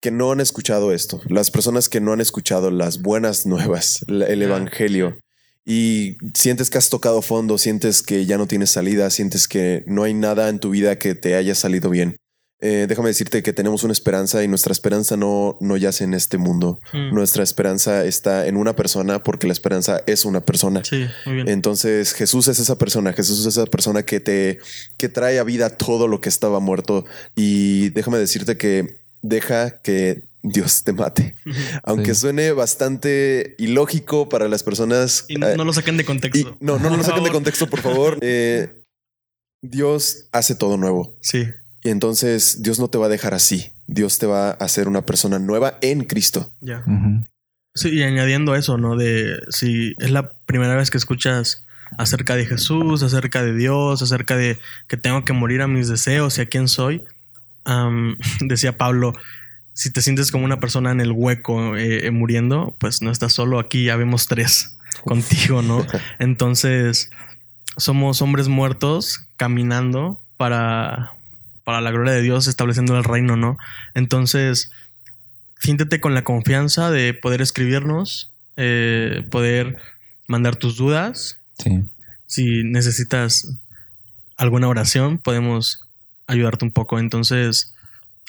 que 0.00 0.10
no 0.10 0.32
han 0.32 0.40
escuchado 0.40 0.94
esto, 0.94 1.20
las 1.28 1.50
personas 1.50 1.90
que 1.90 2.00
no 2.00 2.14
han 2.14 2.22
escuchado 2.22 2.70
las 2.70 3.02
buenas 3.02 3.44
nuevas, 3.44 4.02
el. 4.08 4.40
Evangelio, 4.40 5.18
y 5.66 6.16
sientes 6.32 6.70
que 6.70 6.78
has 6.78 6.88
tocado 6.88 7.20
fondo, 7.20 7.58
sientes 7.58 8.00
que 8.00 8.24
ya 8.24 8.38
no 8.38 8.46
tienes 8.46 8.70
salida, 8.70 9.10
sientes 9.10 9.46
que 9.46 9.84
no 9.86 10.04
hay 10.04 10.14
nada 10.14 10.48
en 10.48 10.58
tu 10.58 10.70
vida 10.70 10.98
que 10.98 11.14
te 11.14 11.34
haya 11.34 11.54
salido 11.54 11.90
bien. 11.90 12.16
Eh, 12.60 12.86
déjame 12.88 13.08
decirte 13.08 13.42
que 13.42 13.52
tenemos 13.52 13.82
una 13.84 13.92
esperanza 13.92 14.42
y 14.42 14.48
nuestra 14.48 14.72
esperanza 14.72 15.16
no, 15.16 15.58
no 15.60 15.76
yace 15.76 16.04
en 16.04 16.14
este 16.14 16.38
mundo. 16.38 16.80
Mm. 16.94 17.14
Nuestra 17.14 17.42
esperanza 17.42 18.04
está 18.06 18.46
en 18.46 18.56
una 18.56 18.74
persona 18.74 19.22
porque 19.22 19.46
la 19.46 19.52
esperanza 19.52 20.02
es 20.06 20.24
una 20.24 20.40
persona. 20.40 20.82
Sí, 20.82 21.06
muy 21.26 21.34
bien. 21.36 21.48
Entonces 21.48 22.14
Jesús 22.14 22.48
es 22.48 22.58
esa 22.58 22.78
persona, 22.78 23.12
Jesús 23.12 23.40
es 23.40 23.46
esa 23.46 23.66
persona 23.66 24.04
que 24.04 24.20
te 24.20 24.58
que 24.96 25.08
trae 25.10 25.38
a 25.38 25.44
vida 25.44 25.68
todo 25.76 26.08
lo 26.08 26.20
que 26.22 26.30
estaba 26.30 26.58
muerto 26.60 27.04
y 27.34 27.90
déjame 27.90 28.16
decirte 28.18 28.56
que 28.56 29.00
deja 29.20 29.82
que 29.82 30.28
Dios 30.42 30.82
te 30.84 30.92
mate. 30.92 31.34
Aunque 31.82 32.14
Sí. 32.14 32.20
suene 32.22 32.52
bastante 32.52 33.54
ilógico 33.58 34.28
para 34.30 34.48
las 34.48 34.62
personas 34.62 35.24
y 35.28 35.34
no, 35.34 35.48
eh, 35.48 35.56
no 35.56 35.64
lo 35.64 35.72
saquen 35.74 35.96
de 35.98 36.04
y- 36.04 36.06
contexto. 36.06 36.56
no, 36.60 36.78
no, 36.78 36.88
no 36.88 36.96
lo 36.96 37.02
saquen 37.04 37.24
de 37.24 37.30
contexto, 37.32 37.66
por 37.66 37.80
favor. 37.82 38.18
Eh, 38.22 38.72
Dios 39.62 40.28
hace 40.32 40.54
todo 40.54 40.76
nuevo. 40.76 41.16
Sí, 41.20 41.44
Y 41.86 41.90
entonces 41.90 42.64
Dios 42.64 42.80
no 42.80 42.88
te 42.88 42.98
va 42.98 43.06
a 43.06 43.08
dejar 43.08 43.32
así. 43.32 43.70
Dios 43.86 44.18
te 44.18 44.26
va 44.26 44.48
a 44.48 44.52
hacer 44.54 44.88
una 44.88 45.06
persona 45.06 45.38
nueva 45.38 45.78
en 45.82 46.02
Cristo. 46.02 46.50
ya. 46.60 46.84
Sí, 47.76 47.90
y 47.90 48.02
añadiendo 48.02 48.56
eso, 48.56 48.76
¿no? 48.76 48.96
De 48.96 49.40
si 49.50 49.94
es 49.98 50.10
la 50.10 50.32
primera 50.46 50.74
vez 50.74 50.90
que 50.90 50.98
escuchas 50.98 51.64
acerca 51.96 52.34
de 52.34 52.44
Jesús, 52.44 53.04
acerca 53.04 53.44
de 53.44 53.54
Dios, 53.54 54.02
acerca 54.02 54.36
de 54.36 54.58
que 54.88 54.96
tengo 54.96 55.24
que 55.24 55.32
morir 55.32 55.62
a 55.62 55.68
mis 55.68 55.86
deseos 55.86 56.38
y 56.38 56.40
a 56.40 56.46
quién 56.46 56.66
soy, 56.66 57.04
decía 58.40 58.76
Pablo, 58.76 59.12
si 59.72 59.92
te 59.92 60.02
sientes 60.02 60.32
como 60.32 60.44
una 60.44 60.58
persona 60.58 60.90
en 60.90 61.00
el 61.00 61.12
hueco 61.12 61.76
eh, 61.76 62.08
eh, 62.08 62.10
muriendo, 62.10 62.74
pues 62.80 63.00
no 63.00 63.12
estás 63.12 63.32
solo 63.32 63.60
aquí, 63.60 63.84
ya 63.84 63.94
vemos 63.94 64.26
tres 64.26 64.76
contigo, 65.04 65.62
¿no? 65.62 65.86
Entonces, 66.18 67.10
somos 67.76 68.22
hombres 68.22 68.48
muertos 68.48 69.20
caminando 69.36 70.18
para, 70.36 71.15
para 71.66 71.80
la 71.80 71.90
gloria 71.90 72.12
de 72.12 72.22
Dios, 72.22 72.46
estableciendo 72.46 72.96
el 72.96 73.02
reino, 73.02 73.34
¿no? 73.34 73.58
Entonces, 73.94 74.70
siéntete 75.58 76.00
con 76.00 76.14
la 76.14 76.22
confianza 76.22 76.92
de 76.92 77.12
poder 77.12 77.42
escribirnos, 77.42 78.30
eh, 78.56 79.26
poder 79.32 79.76
mandar 80.28 80.54
tus 80.54 80.76
dudas. 80.76 81.40
Sí. 81.58 81.82
Si 82.26 82.62
necesitas 82.62 83.58
alguna 84.36 84.68
oración, 84.68 85.18
podemos 85.18 85.80
ayudarte 86.28 86.64
un 86.64 86.70
poco. 86.70 87.00
Entonces, 87.00 87.74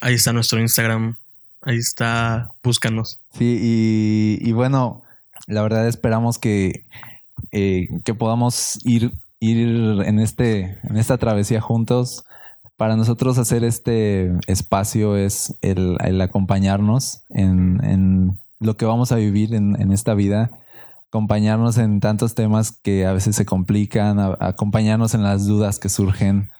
ahí 0.02 0.15
está 0.15 0.34
nuestro 0.34 0.60
Instagram. 0.60 1.17
Ahí 1.62 1.78
está, 1.78 2.50
búscanos. 2.63 3.19
Sí, 3.38 3.60
y, 3.62 4.39
y 4.41 4.52
bueno, 4.54 5.04
la 5.45 5.62
verdad 5.62 5.88
esperamos 5.88 6.39
que, 6.39 6.86
eh, 7.52 7.88
que 8.04 8.15
podamos 8.15 8.80
ir, 8.84 9.12
ir 9.39 9.60
en, 9.60 10.17
este, 10.17 10.80
en 10.82 10.97
esta 10.97 11.19
travesía 11.19 11.62
juntos. 11.62 12.23
Para 12.77 12.95
nosotros 12.95 13.39
hacer 13.39 13.63
este 13.63 14.31
espacio 14.45 15.17
es 15.17 15.57
el, 15.61 15.97
acompañarnos 16.21 17.23
en, 17.29 18.37
lo 18.59 18.77
que 18.77 18.85
vamos 18.85 19.11
a 19.11 19.15
vivir 19.15 19.55
en, 19.55 19.91
esta 19.91 20.13
vida, 20.13 20.51
acompañarnos 21.09 21.79
en 21.79 21.99
tantos 21.99 22.35
temas 22.35 22.71
que 22.71 23.07
a 23.07 23.13
veces 23.13 23.35
se 23.35 23.45
complican, 23.45 24.19
acompañarnos 24.39 25.15
en 25.15 25.23
las 25.23 25.47
dudas 25.47 25.79
que 25.79 25.89
surgen 25.89 26.51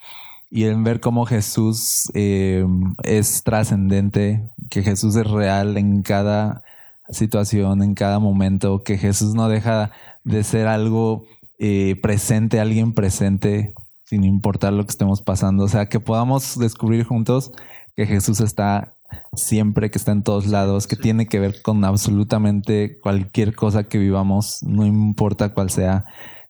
y 0.50 0.64
en 0.66 0.84
ver 0.84 1.02
cómo 1.02 1.28
Jesús 1.28 2.12
eh, 2.16 2.66
es 3.04 3.44
trascendente, 3.44 4.42
que 4.72 4.82
Jesús 4.82 5.16
es 5.16 5.30
real 5.30 5.78
en 5.78 6.02
cada 6.02 6.64
situación, 7.10 7.84
en 7.84 7.94
cada 7.94 8.18
momento, 8.18 8.84
que 8.84 8.98
Jesús 8.98 9.36
no 9.36 9.50
deja 9.50 9.92
de 10.24 10.44
ser 10.44 10.68
algo 10.68 11.26
eh, 11.60 11.96
presente, 12.02 12.60
alguien 12.60 12.94
presente, 12.94 13.76
sin 14.08 14.24
importar 14.24 14.74
lo 14.74 14.84
que 14.86 14.92
estemos 14.92 15.22
pasando. 15.22 15.64
O 15.66 15.68
sea, 15.68 15.88
que 15.88 16.00
podamos 16.00 16.58
descubrir 16.58 17.04
juntos 17.04 17.52
que 17.96 18.06
Jesús 18.06 18.40
está 18.40 18.94
siempre, 19.34 19.90
que 19.92 19.98
está 19.98 20.12
en 20.12 20.24
todos 20.24 20.48
lados, 20.48 20.88
que 20.88 20.96
Sí. 20.96 21.02
tiene 21.02 21.28
que 21.28 21.40
ver 21.40 21.62
con 21.62 21.84
absolutamente 21.86 23.00
cualquier 23.02 23.54
cosa 23.56 23.84
que 23.84 23.98
vivamos, 23.98 24.60
no 24.64 24.86
importa 24.86 25.54
cuál 25.54 25.70
sea. 25.70 26.06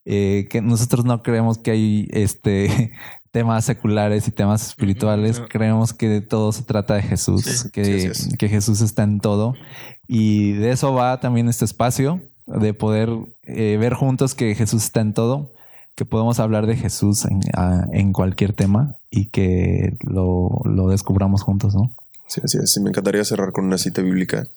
Eh, 0.06 0.48
que 0.50 0.62
nosotros 0.62 1.04
no 1.06 1.22
creemos 1.22 1.58
que 1.58 1.72
hay 1.72 2.08
este 2.12 2.92
temas 3.32 3.66
seculares 3.66 4.28
y 4.28 4.32
temas 4.32 4.66
espirituales, 4.68 5.42
creemos 5.50 5.94
que 5.94 6.08
de 6.10 6.22
todo 6.22 6.52
se 6.52 6.64
trata 6.64 6.96
de 6.96 7.04
Jesús, 7.04 7.44
Sí, 7.44 7.70
que, 7.72 8.14
sí, 8.14 8.38
que 8.38 8.50
Jesús 8.50 8.82
está 8.82 9.04
en 9.04 9.20
todo. 9.20 9.54
Y 10.08 10.54
de 10.54 10.72
eso 10.72 10.94
va 10.94 11.20
también 11.20 11.50
este 11.50 11.66
espacio, 11.66 12.22
de 12.48 12.74
poder 12.74 13.10
eh, 13.44 13.78
ver 13.80 13.94
juntos 13.94 14.34
que 14.34 14.56
Jesús 14.56 14.86
está 14.86 15.02
en 15.02 15.14
todo, 15.14 15.54
que 15.98 16.06
podemos 16.06 16.40
hablar 16.40 16.68
de 16.68 16.78
Jesús 16.78 17.26
en, 17.26 17.42
a- 17.56 17.88
en 17.92 18.14
cualquier 18.14 18.54
tema 18.54 18.96
y 19.10 19.26
que 19.26 19.98
lo, 20.02 20.62
lo 20.64 20.88
descubramos 20.90 21.42
juntos, 21.42 21.74
¿no? 21.76 21.94
Sí, 22.28 22.40
así 22.44 22.58
es. 22.62 22.78
Y 22.78 22.82
me 22.82 22.90
encantaría 22.90 23.26
cerrar 23.26 23.52
con 23.52 23.66
una 23.66 23.78
cita 23.78 24.02
bíblica 24.04 24.48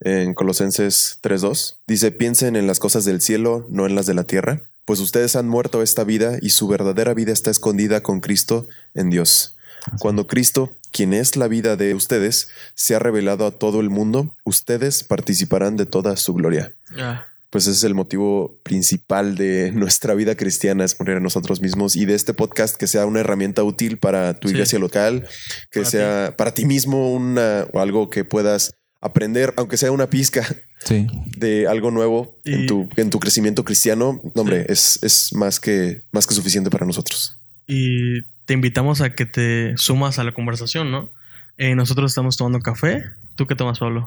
en 0.00 0.34
Colosenses 0.34 1.18
3.2. 1.22 1.76
Dice, 1.86 2.10
piensen 2.12 2.56
en 2.56 2.66
las 2.66 2.78
cosas 2.78 3.04
del 3.04 3.20
cielo, 3.20 3.66
no 3.70 3.86
en 3.86 3.94
las 3.94 4.06
de 4.06 4.14
la 4.14 4.24
tierra, 4.24 4.60
pues 4.84 5.00
ustedes 5.00 5.34
han 5.34 5.48
muerto 5.48 5.80
esta 5.82 6.04
vida 6.04 6.36
y 6.42 6.50
su 6.50 6.68
verdadera 6.68 7.14
vida 7.14 7.32
está 7.32 7.50
escondida 7.50 8.02
con 8.02 8.20
Cristo 8.20 8.66
en 8.94 9.08
Dios. 9.10 9.56
Cuando 9.98 10.26
Cristo, 10.26 10.72
quien 10.92 11.12
es 11.14 11.36
la 11.36 11.48
vida 11.48 11.76
de 11.76 11.94
ustedes, 11.94 12.48
se 12.74 12.94
ha 12.94 12.98
revelado 12.98 13.46
a 13.46 13.52
todo 13.52 13.80
el 13.80 13.88
mundo, 13.90 14.34
ustedes 14.44 15.04
participarán 15.04 15.76
de 15.76 15.86
toda 15.86 16.16
su 16.16 16.34
gloria. 16.34 16.74
Ya. 16.96 17.26
Pues 17.52 17.66
ese 17.66 17.76
es 17.76 17.84
el 17.84 17.94
motivo 17.94 18.58
principal 18.62 19.36
de 19.36 19.70
nuestra 19.72 20.14
vida 20.14 20.34
cristiana, 20.34 20.84
es 20.84 20.98
morir 20.98 21.16
a 21.16 21.20
nosotros 21.20 21.60
mismos 21.60 21.94
y 21.96 22.06
de 22.06 22.14
este 22.14 22.32
podcast 22.32 22.76
que 22.76 22.86
sea 22.86 23.04
una 23.04 23.20
herramienta 23.20 23.62
útil 23.62 23.98
para 23.98 24.40
tu 24.40 24.48
Sí. 24.48 24.54
iglesia 24.54 24.78
local, 24.78 25.28
que 25.70 25.80
Para 25.80 25.90
sea 25.90 26.34
para 26.38 26.54
ti 26.54 26.64
mismo 26.64 27.12
una, 27.12 27.66
o 27.74 27.80
algo 27.80 28.08
que 28.08 28.24
puedas 28.24 28.72
aprender, 29.02 29.52
aunque 29.58 29.76
sea 29.76 29.92
una 29.92 30.08
pizca 30.08 30.46
Sí. 30.84 31.06
de 31.36 31.66
algo 31.68 31.90
nuevo 31.90 32.40
en, 32.46 32.66
tu, 32.66 32.88
en 32.96 33.10
tu 33.10 33.20
crecimiento 33.20 33.64
cristiano. 33.64 34.20
No, 34.34 34.40
hombre, 34.40 34.60
Sí. 34.68 34.72
es, 34.72 34.98
es 35.02 35.32
más, 35.34 35.60
que, 35.60 36.00
más 36.10 36.26
que 36.26 36.34
suficiente 36.34 36.70
para 36.70 36.86
nosotros. 36.86 37.36
Y 37.66 38.22
te 38.46 38.54
invitamos 38.54 39.02
a 39.02 39.14
que 39.14 39.26
te 39.26 39.76
sumas 39.76 40.18
a 40.18 40.24
la 40.24 40.32
conversación, 40.32 40.90
¿no? 40.90 41.10
Eh, 41.58 41.74
nosotros 41.74 42.10
estamos 42.12 42.36
tomando 42.38 42.60
café. 42.60 43.04
¿Tú 43.36 43.46
qué 43.46 43.54
tomas, 43.54 43.78
Pablo? 43.78 44.06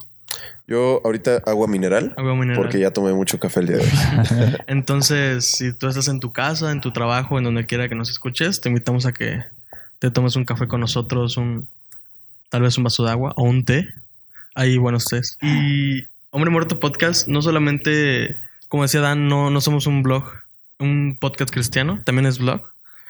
Yo 0.68 1.02
ahorita 1.04 1.44
agua 1.46 1.68
mineral. 1.68 2.14
Agua 2.18 2.36
mineral. 2.36 2.58
Porque 2.58 2.80
ya 2.80 2.92
tomé 2.92 3.14
mucho 3.14 3.40
café 3.40 3.62
el 3.62 3.68
día 3.68 3.78
de 3.78 3.84
hoy. 3.84 4.58
Entonces, 4.68 5.52
si 5.52 5.74
tú 5.74 5.88
estás 5.88 6.08
en 6.08 6.20
tu 6.20 6.32
casa, 6.32 6.72
en 6.72 6.82
tu 6.82 6.92
trabajo, 6.92 7.38
en 7.38 7.44
donde 7.44 7.66
quiera 7.66 7.88
que 7.90 7.96
nos 7.96 8.10
escuches, 8.10 8.62
te 8.62 8.70
invitamos 8.70 9.06
a 9.06 9.14
que 9.14 9.44
te 10.00 10.12
tomes 10.12 10.36
un 10.36 10.46
café 10.46 10.68
con 10.68 10.80
nosotros, 10.82 11.38
un 11.38 11.68
tal 12.50 12.62
vez 12.62 12.78
un 12.78 12.84
vaso 12.84 13.04
de 13.04 13.12
agua 13.12 13.34
o 13.36 13.44
un 13.44 13.66
té. 13.66 13.88
Ahí 14.56 14.78
buenos 14.78 15.06
tés. 15.06 15.38
Y 15.42 16.04
Hombre 16.30 16.52
Muerto 16.52 16.80
Podcast, 16.80 17.28
no 17.28 17.42
solamente, 17.42 18.38
como 18.68 18.84
decía 18.84 19.02
Dan, 19.02 19.28
no, 19.28 19.50
no 19.50 19.62
somos 19.62 19.88
un 19.88 20.04
blog, 20.04 20.26
un 20.80 21.18
podcast 21.20 21.52
cristiano, 21.52 22.02
también 22.04 22.26
es 22.26 22.40
blog, 22.40 22.62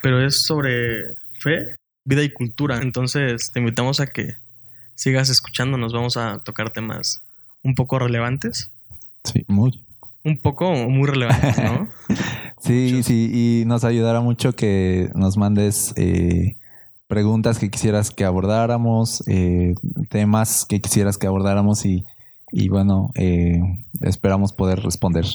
pero 0.01 0.23
es 0.23 0.45
sobre 0.45 1.15
fe, 1.39 1.75
vida 2.03 2.23
y 2.23 2.29
cultura. 2.29 2.81
Entonces, 2.81 3.51
te 3.51 3.59
invitamos 3.59 3.99
a 3.99 4.07
que 4.07 4.35
sigas 4.95 5.29
escuchándonos. 5.29 5.93
Vamos 5.93 6.17
a 6.17 6.39
tocar 6.39 6.71
temas 6.71 7.21
un 7.63 7.75
poco 7.75 7.99
relevantes. 7.99 8.71
Sí, 9.23 9.43
muy. 9.47 9.83
Un 10.23 10.37
poco 10.37 10.67
o 10.67 10.89
muy 10.89 11.07
relevantes, 11.07 11.57
¿no? 11.57 11.87
Sí, 12.61 12.89
Muchos. 12.93 13.05
sí, 13.05 13.29
y 13.31 13.65
nos 13.67 13.83
ayudará 13.83 14.21
mucho 14.21 14.53
que 14.53 15.11
nos 15.13 15.37
mandes 15.37 15.93
eh, 15.97 16.57
preguntas 17.07 17.59
que 17.59 17.69
quisieras 17.69 18.09
que 18.09 18.23
abordáramos, 18.23 19.23
eh, 19.27 19.75
temas 20.09 20.65
que 20.67 20.81
quisieras 20.81 21.19
que 21.19 21.27
abordáramos 21.27 21.85
y, 21.85 22.03
y 22.51 22.69
bueno, 22.69 23.11
eh, 23.15 23.61
esperamos 24.01 24.51
poder 24.51 24.79
responder 24.79 25.25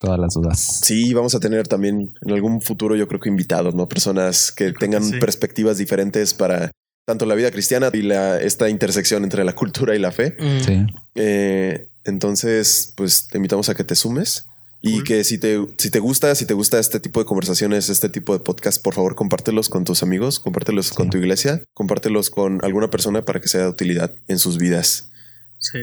todas 0.00 0.18
las 0.18 0.34
dudas. 0.34 0.80
Sí, 0.82 1.14
vamos 1.14 1.36
a 1.36 1.40
tener 1.40 1.68
también 1.68 2.14
en 2.20 2.32
algún 2.32 2.60
futuro, 2.60 2.96
yo 2.96 3.06
creo 3.06 3.20
que 3.20 3.28
invitados, 3.28 3.76
¿no? 3.76 3.86
Personas 3.86 4.50
que 4.50 4.72
tengan 4.72 5.02
que 5.02 5.10
sí. 5.10 5.18
perspectivas 5.20 5.78
diferentes 5.78 6.34
para 6.34 6.72
tanto 7.04 7.26
la 7.26 7.34
vida 7.34 7.50
cristiana 7.50 7.90
y 7.92 8.02
la, 8.02 8.40
esta 8.40 8.68
intersección 8.68 9.24
entre 9.24 9.44
la 9.44 9.54
cultura 9.54 9.94
y 9.94 9.98
la 9.98 10.12
fe. 10.12 10.36
Mm. 10.38 10.60
Sí, 10.64 10.86
Eh, 11.14 11.88
entonces, 12.04 12.92
pues 12.96 13.28
te 13.28 13.38
invitamos 13.38 13.68
a 13.68 13.74
que 13.74 13.84
te 13.84 13.94
sumes 13.94 14.46
y 14.80 14.94
Cool. 14.94 15.04
que 15.04 15.24
si 15.24 15.38
te, 15.38 15.64
si 15.78 15.90
te 15.90 16.00
gusta, 16.00 16.34
si 16.34 16.46
te 16.46 16.54
gusta 16.54 16.78
este 16.80 16.98
tipo 16.98 17.20
de 17.20 17.26
conversaciones, 17.26 17.88
este 17.88 18.08
tipo 18.08 18.32
de 18.36 18.40
podcast, 18.44 18.82
por 18.82 18.94
favor, 18.94 19.14
compártelos 19.14 19.68
con 19.68 19.84
tus 19.84 20.02
amigos, 20.02 20.40
compártelos 20.40 20.90
con 20.92 21.10
tu 21.10 21.18
iglesia, 21.18 21.62
compártelos 21.74 22.30
con 22.30 22.64
alguna 22.64 22.90
persona 22.90 23.24
para 23.24 23.40
que 23.40 23.46
sea 23.48 23.62
de 23.62 23.68
utilidad 23.68 24.12
en 24.26 24.38
sus 24.40 24.58
vidas. 24.58 25.10
Sí. 25.58 25.78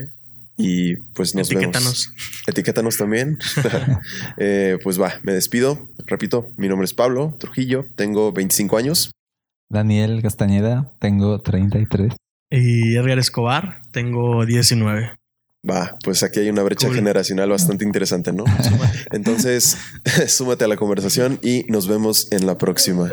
Y 0.58 0.96
pues 1.14 1.34
nos 1.34 1.48
vemos. 1.48 1.64
Etiquétanos. 1.64 2.10
Etiquétanos 2.46 2.96
también. 2.98 3.38
Eh, 4.36 4.78
pues 4.82 5.00
va, 5.00 5.18
me 5.22 5.32
despido. 5.32 5.88
Repito, 6.06 6.50
mi 6.58 6.68
nombre 6.68 6.84
es 6.84 6.92
Pablo 6.94 7.34
Trujillo, 7.40 7.86
tengo 7.96 8.32
25 8.32 8.76
años. 8.76 9.10
Daniel 9.70 10.20
Castañeda, 10.20 10.92
tengo 10.98 11.40
33. 11.40 12.12
Y 12.50 12.96
Edgar 12.96 13.18
Escobar, 13.20 13.80
tengo 13.92 14.44
19. 14.44 15.12
Va, 15.68 15.96
pues 16.02 16.22
aquí 16.24 16.40
hay 16.40 16.50
una 16.50 16.62
brecha 16.64 16.88
Cool. 16.88 16.96
generacional 16.96 17.50
bastante 17.50 17.84
interesante, 17.84 18.32
¿no? 18.32 18.44
Entonces, 19.12 19.78
súmate 20.26 20.64
a 20.64 20.68
la 20.68 20.76
conversación 20.76 21.38
y 21.42 21.64
nos 21.68 21.86
vemos 21.86 22.32
en 22.32 22.46
la 22.46 22.58
próxima. 22.58 23.12